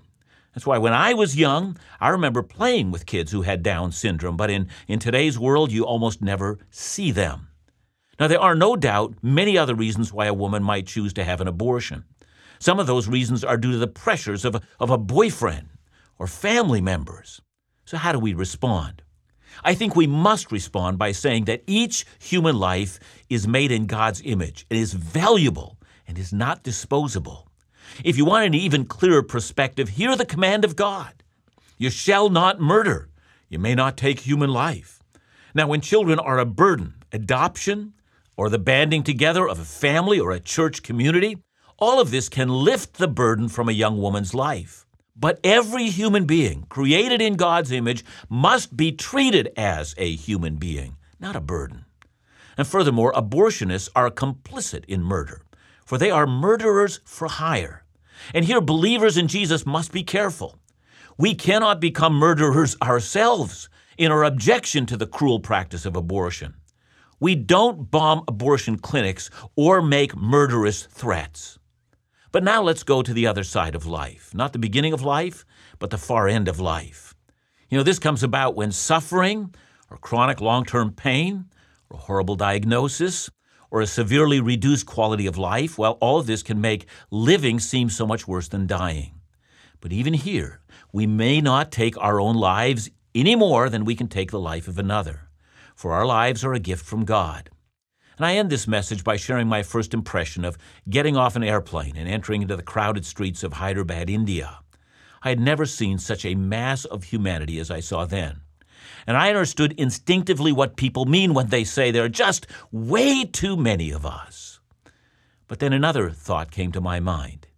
That's 0.55 0.67
why 0.67 0.79
when 0.79 0.93
I 0.93 1.15
was 1.15 1.37
young, 1.37 1.79
I 1.99 2.11
remember 2.11 2.43
playing 2.43 2.91
with 2.91 3.07
kids 3.07 3.33
who 3.33 3.43
had 3.43 3.63
Down 3.63 3.91
syndrome, 3.91 4.37
but 4.37 4.51
in, 4.51 4.69
in 4.87 4.99
today's 4.99 5.39
world, 5.39 5.73
you 5.73 5.85
almost 5.85 6.21
never 6.21 6.59
see 6.71 7.11
them. 7.11 7.49
Now, 8.21 8.29
there 8.29 8.41
are 8.41 8.55
no 8.55 8.77
doubt 8.77 9.17
many 9.23 9.57
other 9.57 9.75
reasons 9.75 10.13
why 10.13 10.27
a 10.27 10.35
woman 10.35 10.63
might 10.63 10.87
choose 10.87 11.13
to 11.15 11.25
have 11.25 11.41
an 11.41 11.49
abortion. 11.49 12.05
Some 12.62 12.79
of 12.79 12.87
those 12.87 13.09
reasons 13.09 13.42
are 13.42 13.57
due 13.57 13.72
to 13.72 13.79
the 13.79 13.88
pressures 13.88 14.44
of 14.44 14.55
a, 14.55 14.61
of 14.79 14.88
a 14.88 14.96
boyfriend 14.96 15.68
or 16.16 16.29
family 16.29 16.81
members. 16.81 17.40
So, 17.85 17.96
how 17.96 18.12
do 18.12 18.20
we 18.20 18.35
respond? 18.35 19.03
I 19.64 19.75
think 19.75 19.96
we 19.96 20.07
must 20.07 20.53
respond 20.53 20.96
by 20.96 21.11
saying 21.11 21.46
that 21.46 21.64
each 21.66 22.07
human 22.20 22.57
life 22.57 23.01
is 23.29 23.48
made 23.48 23.72
in 23.72 23.87
God's 23.87 24.22
image 24.25 24.64
and 24.70 24.79
is 24.79 24.92
valuable 24.92 25.77
and 26.07 26.16
is 26.16 26.33
not 26.33 26.62
disposable. 26.62 27.48
If 28.05 28.16
you 28.16 28.25
want 28.25 28.46
an 28.46 28.55
even 28.55 28.85
clearer 28.85 29.25
perspective, 29.25 29.88
hear 29.88 30.14
the 30.14 30.25
command 30.25 30.64
of 30.64 30.77
God 30.77 31.25
You 31.79 31.90
shall 31.90 32.31
not 32.31 32.61
murder. 32.61 33.09
You 33.48 33.59
may 33.59 33.75
not 33.75 33.96
take 33.96 34.20
human 34.20 34.51
life. 34.51 35.01
Now, 35.53 35.66
when 35.66 35.81
children 35.81 36.20
are 36.20 36.38
a 36.38 36.46
burden, 36.46 37.03
adoption, 37.11 37.94
or 38.37 38.48
the 38.48 38.61
banding 38.61 39.03
together 39.03 39.48
of 39.48 39.59
a 39.59 39.64
family 39.64 40.20
or 40.20 40.31
a 40.31 40.38
church 40.38 40.85
community, 40.85 41.38
all 41.83 41.99
of 41.99 42.12
this 42.12 42.29
can 42.29 42.49
lift 42.49 42.95
the 42.95 43.09
burden 43.09 43.49
from 43.49 43.68
a 43.68 43.73
young 43.73 43.99
woman's 43.99 44.35
life. 44.35 44.87
But 45.16 45.40
every 45.42 45.90
human 45.90 46.27
being 46.27 46.64
created 46.68 47.21
in 47.21 47.35
God's 47.35 47.73
image 47.73 48.05
must 48.29 48.77
be 48.77 48.92
treated 48.92 49.51
as 49.57 49.92
a 49.99 50.14
human 50.14 50.57
being, 50.57 50.95
not 51.18 51.35
a 51.35 51.40
burden. 51.40 51.85
And 52.57 52.68
furthermore, 52.68 53.12
abortionists 53.14 53.88
are 53.97 54.12
complicit 54.12 54.85
in 54.85 55.03
murder, 55.03 55.42
for 55.85 55.99
they 55.99 56.11
are 56.11 56.25
murderers 56.25 57.01
for 57.05 57.27
hire. 57.27 57.85
And 58.33 58.45
here, 58.45 58.61
believers 58.61 59.16
in 59.16 59.27
Jesus 59.27 59.66
must 59.66 59.90
be 59.90 60.05
careful. 60.05 60.61
We 61.18 61.35
cannot 61.35 61.81
become 61.81 62.14
murderers 62.14 62.77
ourselves 62.81 63.68
in 63.99 64.12
our 64.12 64.23
objection 64.23 64.87
to 64.87 64.97
the 64.97 65.09
cruel 65.09 65.40
practice 65.40 65.85
of 65.85 65.97
abortion. 65.97 66.55
We 67.18 67.35
don't 67.35 67.90
bomb 67.90 68.23
abortion 68.29 68.79
clinics 68.79 69.31
or 69.57 69.83
make 69.83 70.16
murderous 70.16 70.85
threats. 70.87 71.59
But 72.33 72.42
now 72.42 72.62
let's 72.62 72.83
go 72.83 73.03
to 73.03 73.12
the 73.12 73.27
other 73.27 73.45
side 73.45 73.75
of 73.75 73.87
life. 73.87 74.35
Not 74.35 74.55
the 74.55 74.59
beginning 74.59 74.95
of 74.95 75.03
life, 75.03 75.45
but 75.79 75.90
the 75.90 75.99
far 75.99 76.27
end 76.29 76.49
of 76.49 76.59
life. 76.59 77.14
You 77.68 77.77
know, 77.77 77.85
this 77.85 77.99
comes 77.99 78.23
about 78.23 78.57
when 78.57 78.73
suffering 78.73 79.55
or 79.90 79.99
chronic 79.99 80.40
long 80.40 80.64
term 80.64 80.92
pain 80.92 81.45
or 81.90 81.99
a 81.99 82.01
horrible 82.01 82.35
diagnosis 82.35 83.31
or 83.71 83.83
a 83.83 83.87
severely 83.87 84.40
reduced 84.40 84.87
quality 84.87 85.27
of 85.27 85.37
life, 85.37 85.79
well, 85.79 85.99
all 86.01 86.18
of 86.18 86.27
this 86.27 86.42
can 86.42 86.61
make 86.61 86.87
living 87.11 87.59
seem 87.59 87.90
so 87.90 88.07
much 88.07 88.27
worse 88.27 88.49
than 88.49 88.66
dying. 88.66 89.21
But 89.81 89.92
even 89.92 90.14
here, 90.14 90.61
we 90.92 91.07
may 91.07 91.40
not 91.40 91.71
take 91.71 91.99
our 91.99 92.21
own 92.21 92.37
lives 92.37 92.90
any 93.14 93.35
more 93.35 93.68
than 93.68 93.85
we 93.85 93.95
can 93.95 94.09
take 94.09 94.31
the 94.31 94.40
life 94.40 94.68
of 94.68 94.79
another, 94.79 95.29
for 95.75 95.92
our 95.92 96.07
lives 96.07 96.45
are 96.45 96.55
a 96.55 96.59
gift 96.59 96.85
from 96.85 97.05
God. 97.05 97.51
And 98.23 98.29
I 98.29 98.37
end 98.37 98.51
this 98.51 98.69
message 98.69 99.03
by 99.03 99.17
sharing 99.17 99.49
my 99.49 99.65
first 99.65 99.93
impression 99.93 100.45
of 100.45 100.57
getting 100.89 101.17
off 101.17 101.35
an 101.35 101.43
airplane 101.43 101.97
and 101.97 102.09
entering 102.09 102.41
into 102.41 102.55
the 102.55 102.63
crowded 102.63 103.05
streets 103.05 103.43
of 103.43 103.55
Hyderabad, 103.55 104.09
India. 104.09 104.61
I 105.25 105.31
had 105.31 105.41
never 105.41 105.67
seen 105.67 105.99
such 105.99 106.25
a 106.25 106.37
mass 106.37 106.85
of 106.85 107.03
humanity 107.03 107.59
as 107.59 107.69
I 107.69 107.81
saw 107.81 108.05
then. 108.05 108.43
And 109.09 109.17
I 109.17 109.31
understood 109.31 109.73
instinctively 109.73 110.53
what 110.53 110.77
people 110.77 111.05
mean 111.05 111.35
when 111.35 111.49
they 111.49 111.65
say 111.65 111.91
there 111.91 112.05
are 112.05 112.09
just 112.09 112.47
way 112.71 113.25
too 113.25 113.57
many 113.57 113.91
of 113.91 114.07
us. 114.07 114.61
But 115.49 115.59
then 115.59 115.73
another 115.73 116.09
thought 116.09 116.53
came 116.53 116.71
to 116.71 116.81
my 116.81 117.01
mind. 117.01 117.49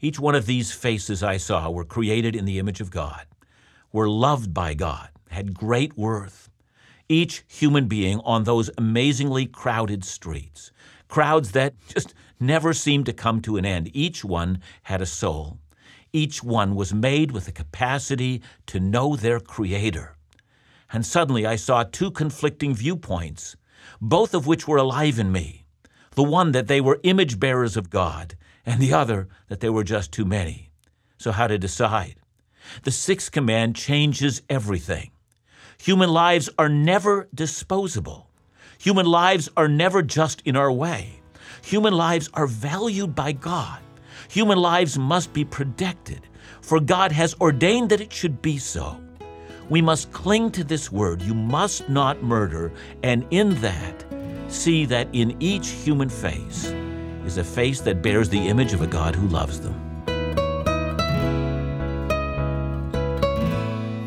Each 0.00 0.20
one 0.20 0.36
of 0.36 0.46
these 0.46 0.70
faces 0.70 1.24
I 1.24 1.36
saw 1.36 1.68
were 1.68 1.84
created 1.84 2.36
in 2.36 2.44
the 2.44 2.60
image 2.60 2.80
of 2.80 2.92
God, 2.92 3.26
were 3.90 4.08
loved 4.08 4.54
by 4.54 4.74
God, 4.74 5.08
had 5.30 5.52
great 5.52 5.98
worth. 5.98 6.48
Each 7.08 7.44
human 7.46 7.86
being 7.86 8.20
on 8.20 8.44
those 8.44 8.70
amazingly 8.76 9.46
crowded 9.46 10.04
streets, 10.04 10.72
crowds 11.08 11.52
that 11.52 11.74
just 11.88 12.14
never 12.40 12.72
seemed 12.72 13.06
to 13.06 13.12
come 13.12 13.40
to 13.42 13.56
an 13.56 13.64
end, 13.64 13.90
each 13.94 14.24
one 14.24 14.60
had 14.84 15.00
a 15.00 15.06
soul. 15.06 15.58
Each 16.12 16.42
one 16.42 16.74
was 16.74 16.94
made 16.94 17.30
with 17.30 17.44
the 17.44 17.52
capacity 17.52 18.42
to 18.66 18.80
know 18.80 19.16
their 19.16 19.40
Creator 19.40 20.16
and 20.92 21.04
suddenly 21.04 21.46
I 21.46 21.56
saw 21.56 21.82
two 21.82 22.10
conflicting 22.10 22.74
viewpoints, 22.74 23.56
both 24.00 24.34
of 24.34 24.46
which 24.46 24.68
were 24.68 24.76
alive 24.76 25.18
in 25.18 25.32
me. 25.32 25.64
The 26.12 26.22
one 26.22 26.52
that 26.52 26.68
they 26.68 26.80
were 26.80 27.00
image 27.02 27.38
bearers 27.38 27.76
of 27.76 27.90
God, 27.90 28.36
and 28.64 28.80
the 28.80 28.92
other 28.92 29.28
that 29.48 29.60
they 29.60 29.68
were 29.68 29.84
just 29.84 30.12
too 30.12 30.24
many. 30.24 30.70
So, 31.18 31.32
how 31.32 31.46
to 31.46 31.58
decide? 31.58 32.16
The 32.82 32.90
sixth 32.90 33.32
command 33.32 33.76
changes 33.76 34.42
everything. 34.48 35.10
Human 35.78 36.10
lives 36.10 36.48
are 36.58 36.68
never 36.68 37.28
disposable. 37.34 38.28
Human 38.78 39.06
lives 39.06 39.48
are 39.56 39.68
never 39.68 40.02
just 40.02 40.42
in 40.44 40.56
our 40.56 40.72
way. 40.72 41.20
Human 41.62 41.94
lives 41.94 42.28
are 42.34 42.46
valued 42.46 43.14
by 43.14 43.32
God. 43.32 43.80
Human 44.28 44.58
lives 44.58 44.98
must 44.98 45.32
be 45.32 45.44
protected, 45.44 46.28
for 46.60 46.80
God 46.80 47.12
has 47.12 47.34
ordained 47.40 47.90
that 47.90 48.00
it 48.00 48.12
should 48.12 48.42
be 48.42 48.58
so. 48.58 49.00
We 49.68 49.82
must 49.82 50.12
cling 50.12 50.52
to 50.52 50.64
this 50.64 50.92
word. 50.92 51.22
You 51.22 51.34
must 51.34 51.88
not 51.88 52.22
murder. 52.22 52.72
And 53.02 53.26
in 53.30 53.60
that, 53.60 54.04
see 54.48 54.84
that 54.86 55.08
in 55.12 55.36
each 55.40 55.68
human 55.68 56.08
face 56.08 56.66
is 57.24 57.38
a 57.38 57.44
face 57.44 57.80
that 57.80 58.02
bears 58.02 58.28
the 58.28 58.48
image 58.48 58.72
of 58.72 58.82
a 58.82 58.86
God 58.86 59.16
who 59.16 59.26
loves 59.28 59.60
them. 59.60 59.85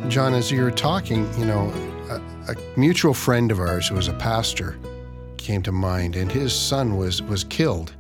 John, 0.10 0.34
as 0.34 0.50
you 0.50 0.64
were 0.64 0.72
talking, 0.72 1.32
you 1.38 1.46
know, 1.46 1.72
a, 2.10 2.52
a 2.52 2.56
mutual 2.80 3.14
friend 3.14 3.52
of 3.52 3.60
ours 3.60 3.88
who 3.88 3.96
was 3.96 4.08
a 4.08 4.14
pastor 4.14 4.80
came 5.38 5.62
to 5.62 5.72
mind, 5.72 6.16
and 6.16 6.32
his 6.32 6.52
son 6.52 6.98
was 6.98 7.22
was 7.22 7.44
killed, 7.44 7.96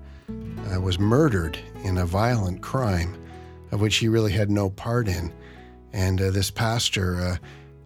uh, 0.73 0.81
was 0.81 0.97
murdered 0.97 1.59
in 1.83 1.99
a 1.99 2.07
violent 2.07 2.61
crime, 2.61 3.15
of 3.71 3.79
which 3.79 3.97
he 3.97 4.07
really 4.07 4.31
had 4.31 4.49
no 4.49 4.71
part 4.71 5.07
in. 5.07 5.31
And 5.93 6.19
uh, 6.19 6.31
this 6.31 6.49
pastor 6.49 7.21
uh, 7.21 7.37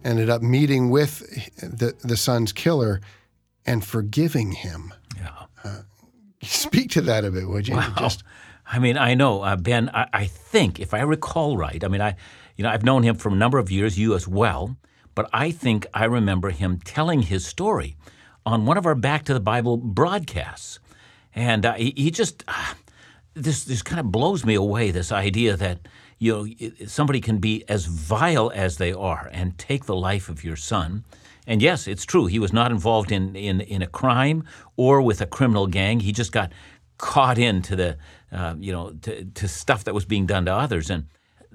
ended 0.04 0.30
up 0.30 0.40
meeting 0.40 0.88
with 0.88 1.18
the, 1.58 1.94
the 2.02 2.16
son's 2.16 2.50
killer 2.50 3.02
and 3.66 3.84
forgiving 3.84 4.52
him. 4.52 4.94
Yeah. 5.18 5.32
Uh, 5.62 5.82
speak 6.42 6.90
to 6.92 7.02
that 7.02 7.26
a 7.26 7.30
bit, 7.30 7.46
would 7.46 7.68
you? 7.68 7.76
Wow. 7.76 7.92
Just, 7.98 8.24
I 8.66 8.78
mean, 8.78 8.96
I 8.96 9.12
know, 9.12 9.42
uh, 9.42 9.56
Ben, 9.56 9.90
I, 9.90 10.06
I, 10.14 10.26
think, 10.26 10.80
if 10.80 10.94
I 10.94 11.00
recall 11.00 11.58
right, 11.58 11.84
I 11.84 11.88
mean, 11.88 12.00
I, 12.00 12.16
you 12.56 12.62
know, 12.62 12.70
I've 12.70 12.84
known 12.84 13.02
him 13.02 13.16
for 13.16 13.28
a 13.30 13.34
number 13.34 13.58
of 13.58 13.70
years, 13.70 13.98
you 13.98 14.14
as 14.14 14.28
well, 14.28 14.76
but 15.14 15.28
I 15.32 15.50
think 15.50 15.86
I 15.94 16.04
remember 16.04 16.50
him 16.50 16.78
telling 16.84 17.22
his 17.22 17.46
story 17.46 17.96
on 18.46 18.66
one 18.66 18.76
of 18.76 18.86
our 18.86 18.94
Back 18.94 19.24
to 19.24 19.34
the 19.34 19.40
Bible 19.40 19.76
broadcasts. 19.76 20.78
And 21.34 21.66
uh, 21.66 21.74
he, 21.74 21.92
he, 21.96 22.10
just, 22.10 22.44
uh, 22.46 22.74
this, 23.34 23.64
this 23.64 23.82
kind 23.82 24.00
of 24.00 24.12
blows 24.12 24.44
me 24.44 24.54
away, 24.54 24.90
this 24.90 25.10
idea 25.10 25.56
that, 25.56 25.88
you 26.18 26.32
know, 26.32 26.86
somebody 26.86 27.20
can 27.20 27.38
be 27.38 27.64
as 27.68 27.86
vile 27.86 28.52
as 28.54 28.76
they 28.76 28.92
are 28.92 29.28
and 29.32 29.58
take 29.58 29.86
the 29.86 29.96
life 29.96 30.28
of 30.28 30.44
your 30.44 30.56
son. 30.56 31.04
And 31.46 31.60
yes, 31.60 31.86
it's 31.86 32.04
true. 32.04 32.26
He 32.26 32.38
was 32.38 32.52
not 32.52 32.70
involved 32.70 33.12
in, 33.12 33.34
in, 33.36 33.60
in 33.60 33.82
a 33.82 33.86
crime 33.86 34.44
or 34.76 35.02
with 35.02 35.20
a 35.20 35.26
criminal 35.26 35.66
gang. 35.66 36.00
He 36.00 36.12
just 36.12 36.32
got 36.32 36.52
caught 36.98 37.38
into 37.38 37.76
the, 37.76 37.98
uh, 38.32 38.54
you 38.58 38.72
know, 38.72 38.92
to, 39.02 39.24
to 39.24 39.48
stuff 39.48 39.84
that 39.84 39.94
was 39.94 40.04
being 40.04 40.26
done 40.26 40.44
to 40.46 40.54
others. 40.54 40.88
And 40.88 41.06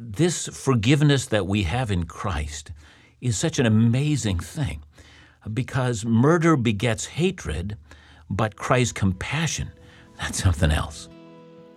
this 0.01 0.47
forgiveness 0.47 1.25
that 1.25 1.45
we 1.45 1.63
have 1.63 1.91
in 1.91 2.05
Christ 2.05 2.71
is 3.19 3.38
such 3.38 3.59
an 3.59 3.65
amazing 3.65 4.39
thing 4.39 4.81
because 5.53 6.05
murder 6.05 6.55
begets 6.55 7.05
hatred, 7.05 7.77
but 8.29 8.55
Christ's 8.55 8.93
compassion, 8.93 9.71
that's 10.17 10.41
something 10.41 10.71
else. 10.71 11.09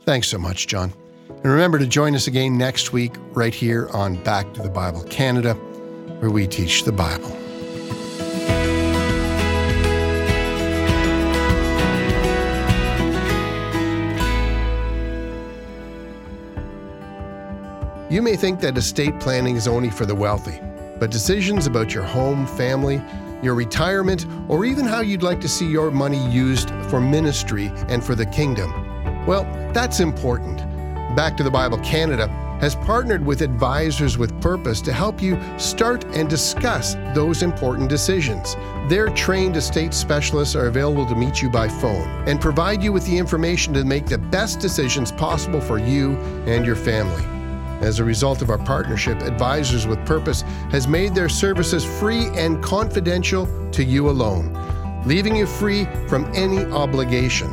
Thanks 0.03 0.29
so 0.29 0.39
much, 0.39 0.69
John. 0.69 0.93
And 1.29 1.47
remember 1.47 1.79
to 1.79 1.87
join 1.87 2.15
us 2.15 2.29
again 2.29 2.57
next 2.57 2.93
week, 2.93 3.15
right 3.33 3.55
here 3.55 3.89
on 3.93 4.23
Back 4.23 4.55
to 4.55 4.63
the 4.63 4.71
Bible 4.71 5.03
Canada, 5.05 5.55
where 6.21 6.31
we 6.31 6.47
teach 6.47 6.85
the 6.85 6.93
Bible. 6.93 7.37
You 18.13 18.21
may 18.21 18.37
think 18.37 18.61
that 18.61 18.77
estate 18.77 19.19
planning 19.21 19.57
is 19.57 19.67
only 19.67 19.89
for 19.89 20.05
the 20.05 20.15
wealthy, 20.15 20.61
but 21.01 21.11
decisions 21.11 21.67
about 21.67 21.95
your 21.95 22.03
home, 22.03 22.47
family, 22.47 23.03
your 23.43 23.55
retirement, 23.55 24.27
or 24.49 24.67
even 24.67 24.85
how 24.85 25.01
you'd 25.01 25.23
like 25.23 25.41
to 25.41 25.49
see 25.49 25.67
your 25.67 25.91
money 25.91 26.23
used 26.29 26.69
for 26.91 27.01
ministry 27.01 27.73
and 27.89 28.05
for 28.05 28.15
the 28.15 28.27
kingdom, 28.27 28.71
well, 29.25 29.45
that's 29.73 30.01
important. 30.01 30.59
Back 31.17 31.39
to 31.39 31.43
the 31.43 31.51
Bible 31.51 31.79
Canada 31.79 32.29
has 32.61 32.75
partnered 32.75 33.25
with 33.25 33.41
Advisors 33.41 34.19
with 34.19 34.39
Purpose 34.43 34.83
to 34.83 34.93
help 34.93 35.23
you 35.23 35.41
start 35.59 36.05
and 36.15 36.29
discuss 36.29 36.97
those 37.15 37.43
important 37.43 37.89
decisions. 37.89 38.57
Their 38.91 39.09
trained 39.09 39.57
estate 39.57 39.95
specialists 39.95 40.55
are 40.55 40.67
available 40.67 41.07
to 41.07 41.15
meet 41.15 41.41
you 41.41 41.49
by 41.49 41.67
phone 41.67 42.07
and 42.29 42.39
provide 42.39 42.83
you 42.83 42.93
with 42.93 43.07
the 43.07 43.17
information 43.17 43.73
to 43.73 43.85
make 43.85 44.05
the 44.05 44.19
best 44.19 44.61
decisions 44.61 45.11
possible 45.11 45.63
for 45.63 45.79
you 45.79 46.19
and 46.45 46.67
your 46.67 46.77
family. 46.77 47.42
As 47.83 47.99
a 47.99 48.05
result 48.05 48.43
of 48.43 48.51
our 48.51 48.59
partnership, 48.59 49.23
Advisors 49.23 49.89
with 49.89 50.07
Purpose 50.07 50.43
has 50.71 50.87
made 50.87 51.17
their 51.17 51.29
services 51.29 51.85
free 51.85 52.29
and 52.37 52.63
confidential 52.63 53.49
to 53.73 53.83
you 53.83 54.09
alone, 54.09 54.57
leaving 55.05 55.35
you 55.35 55.47
free 55.47 55.87
from 56.07 56.31
any 56.33 56.65
obligation. 56.67 57.51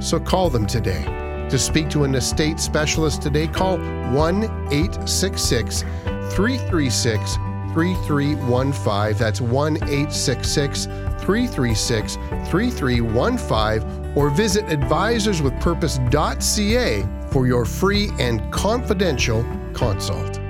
So 0.00 0.20
call 0.20 0.50
them 0.50 0.66
today 0.66 1.02
to 1.50 1.58
speak 1.58 1.90
to 1.90 2.04
an 2.04 2.14
estate 2.14 2.60
specialist 2.60 3.22
today, 3.22 3.48
call 3.48 3.78
1 3.78 4.44
866 4.70 5.82
336 5.82 7.34
3315. 7.74 9.18
That's 9.18 9.40
1 9.40 9.76
866 9.78 10.86
336 10.86 12.14
3315 12.48 14.12
or 14.14 14.30
visit 14.30 14.64
advisorswithpurpose.ca 14.66 17.21
for 17.32 17.46
your 17.46 17.64
free 17.64 18.10
and 18.18 18.52
confidential 18.52 19.44
consult. 19.72 20.41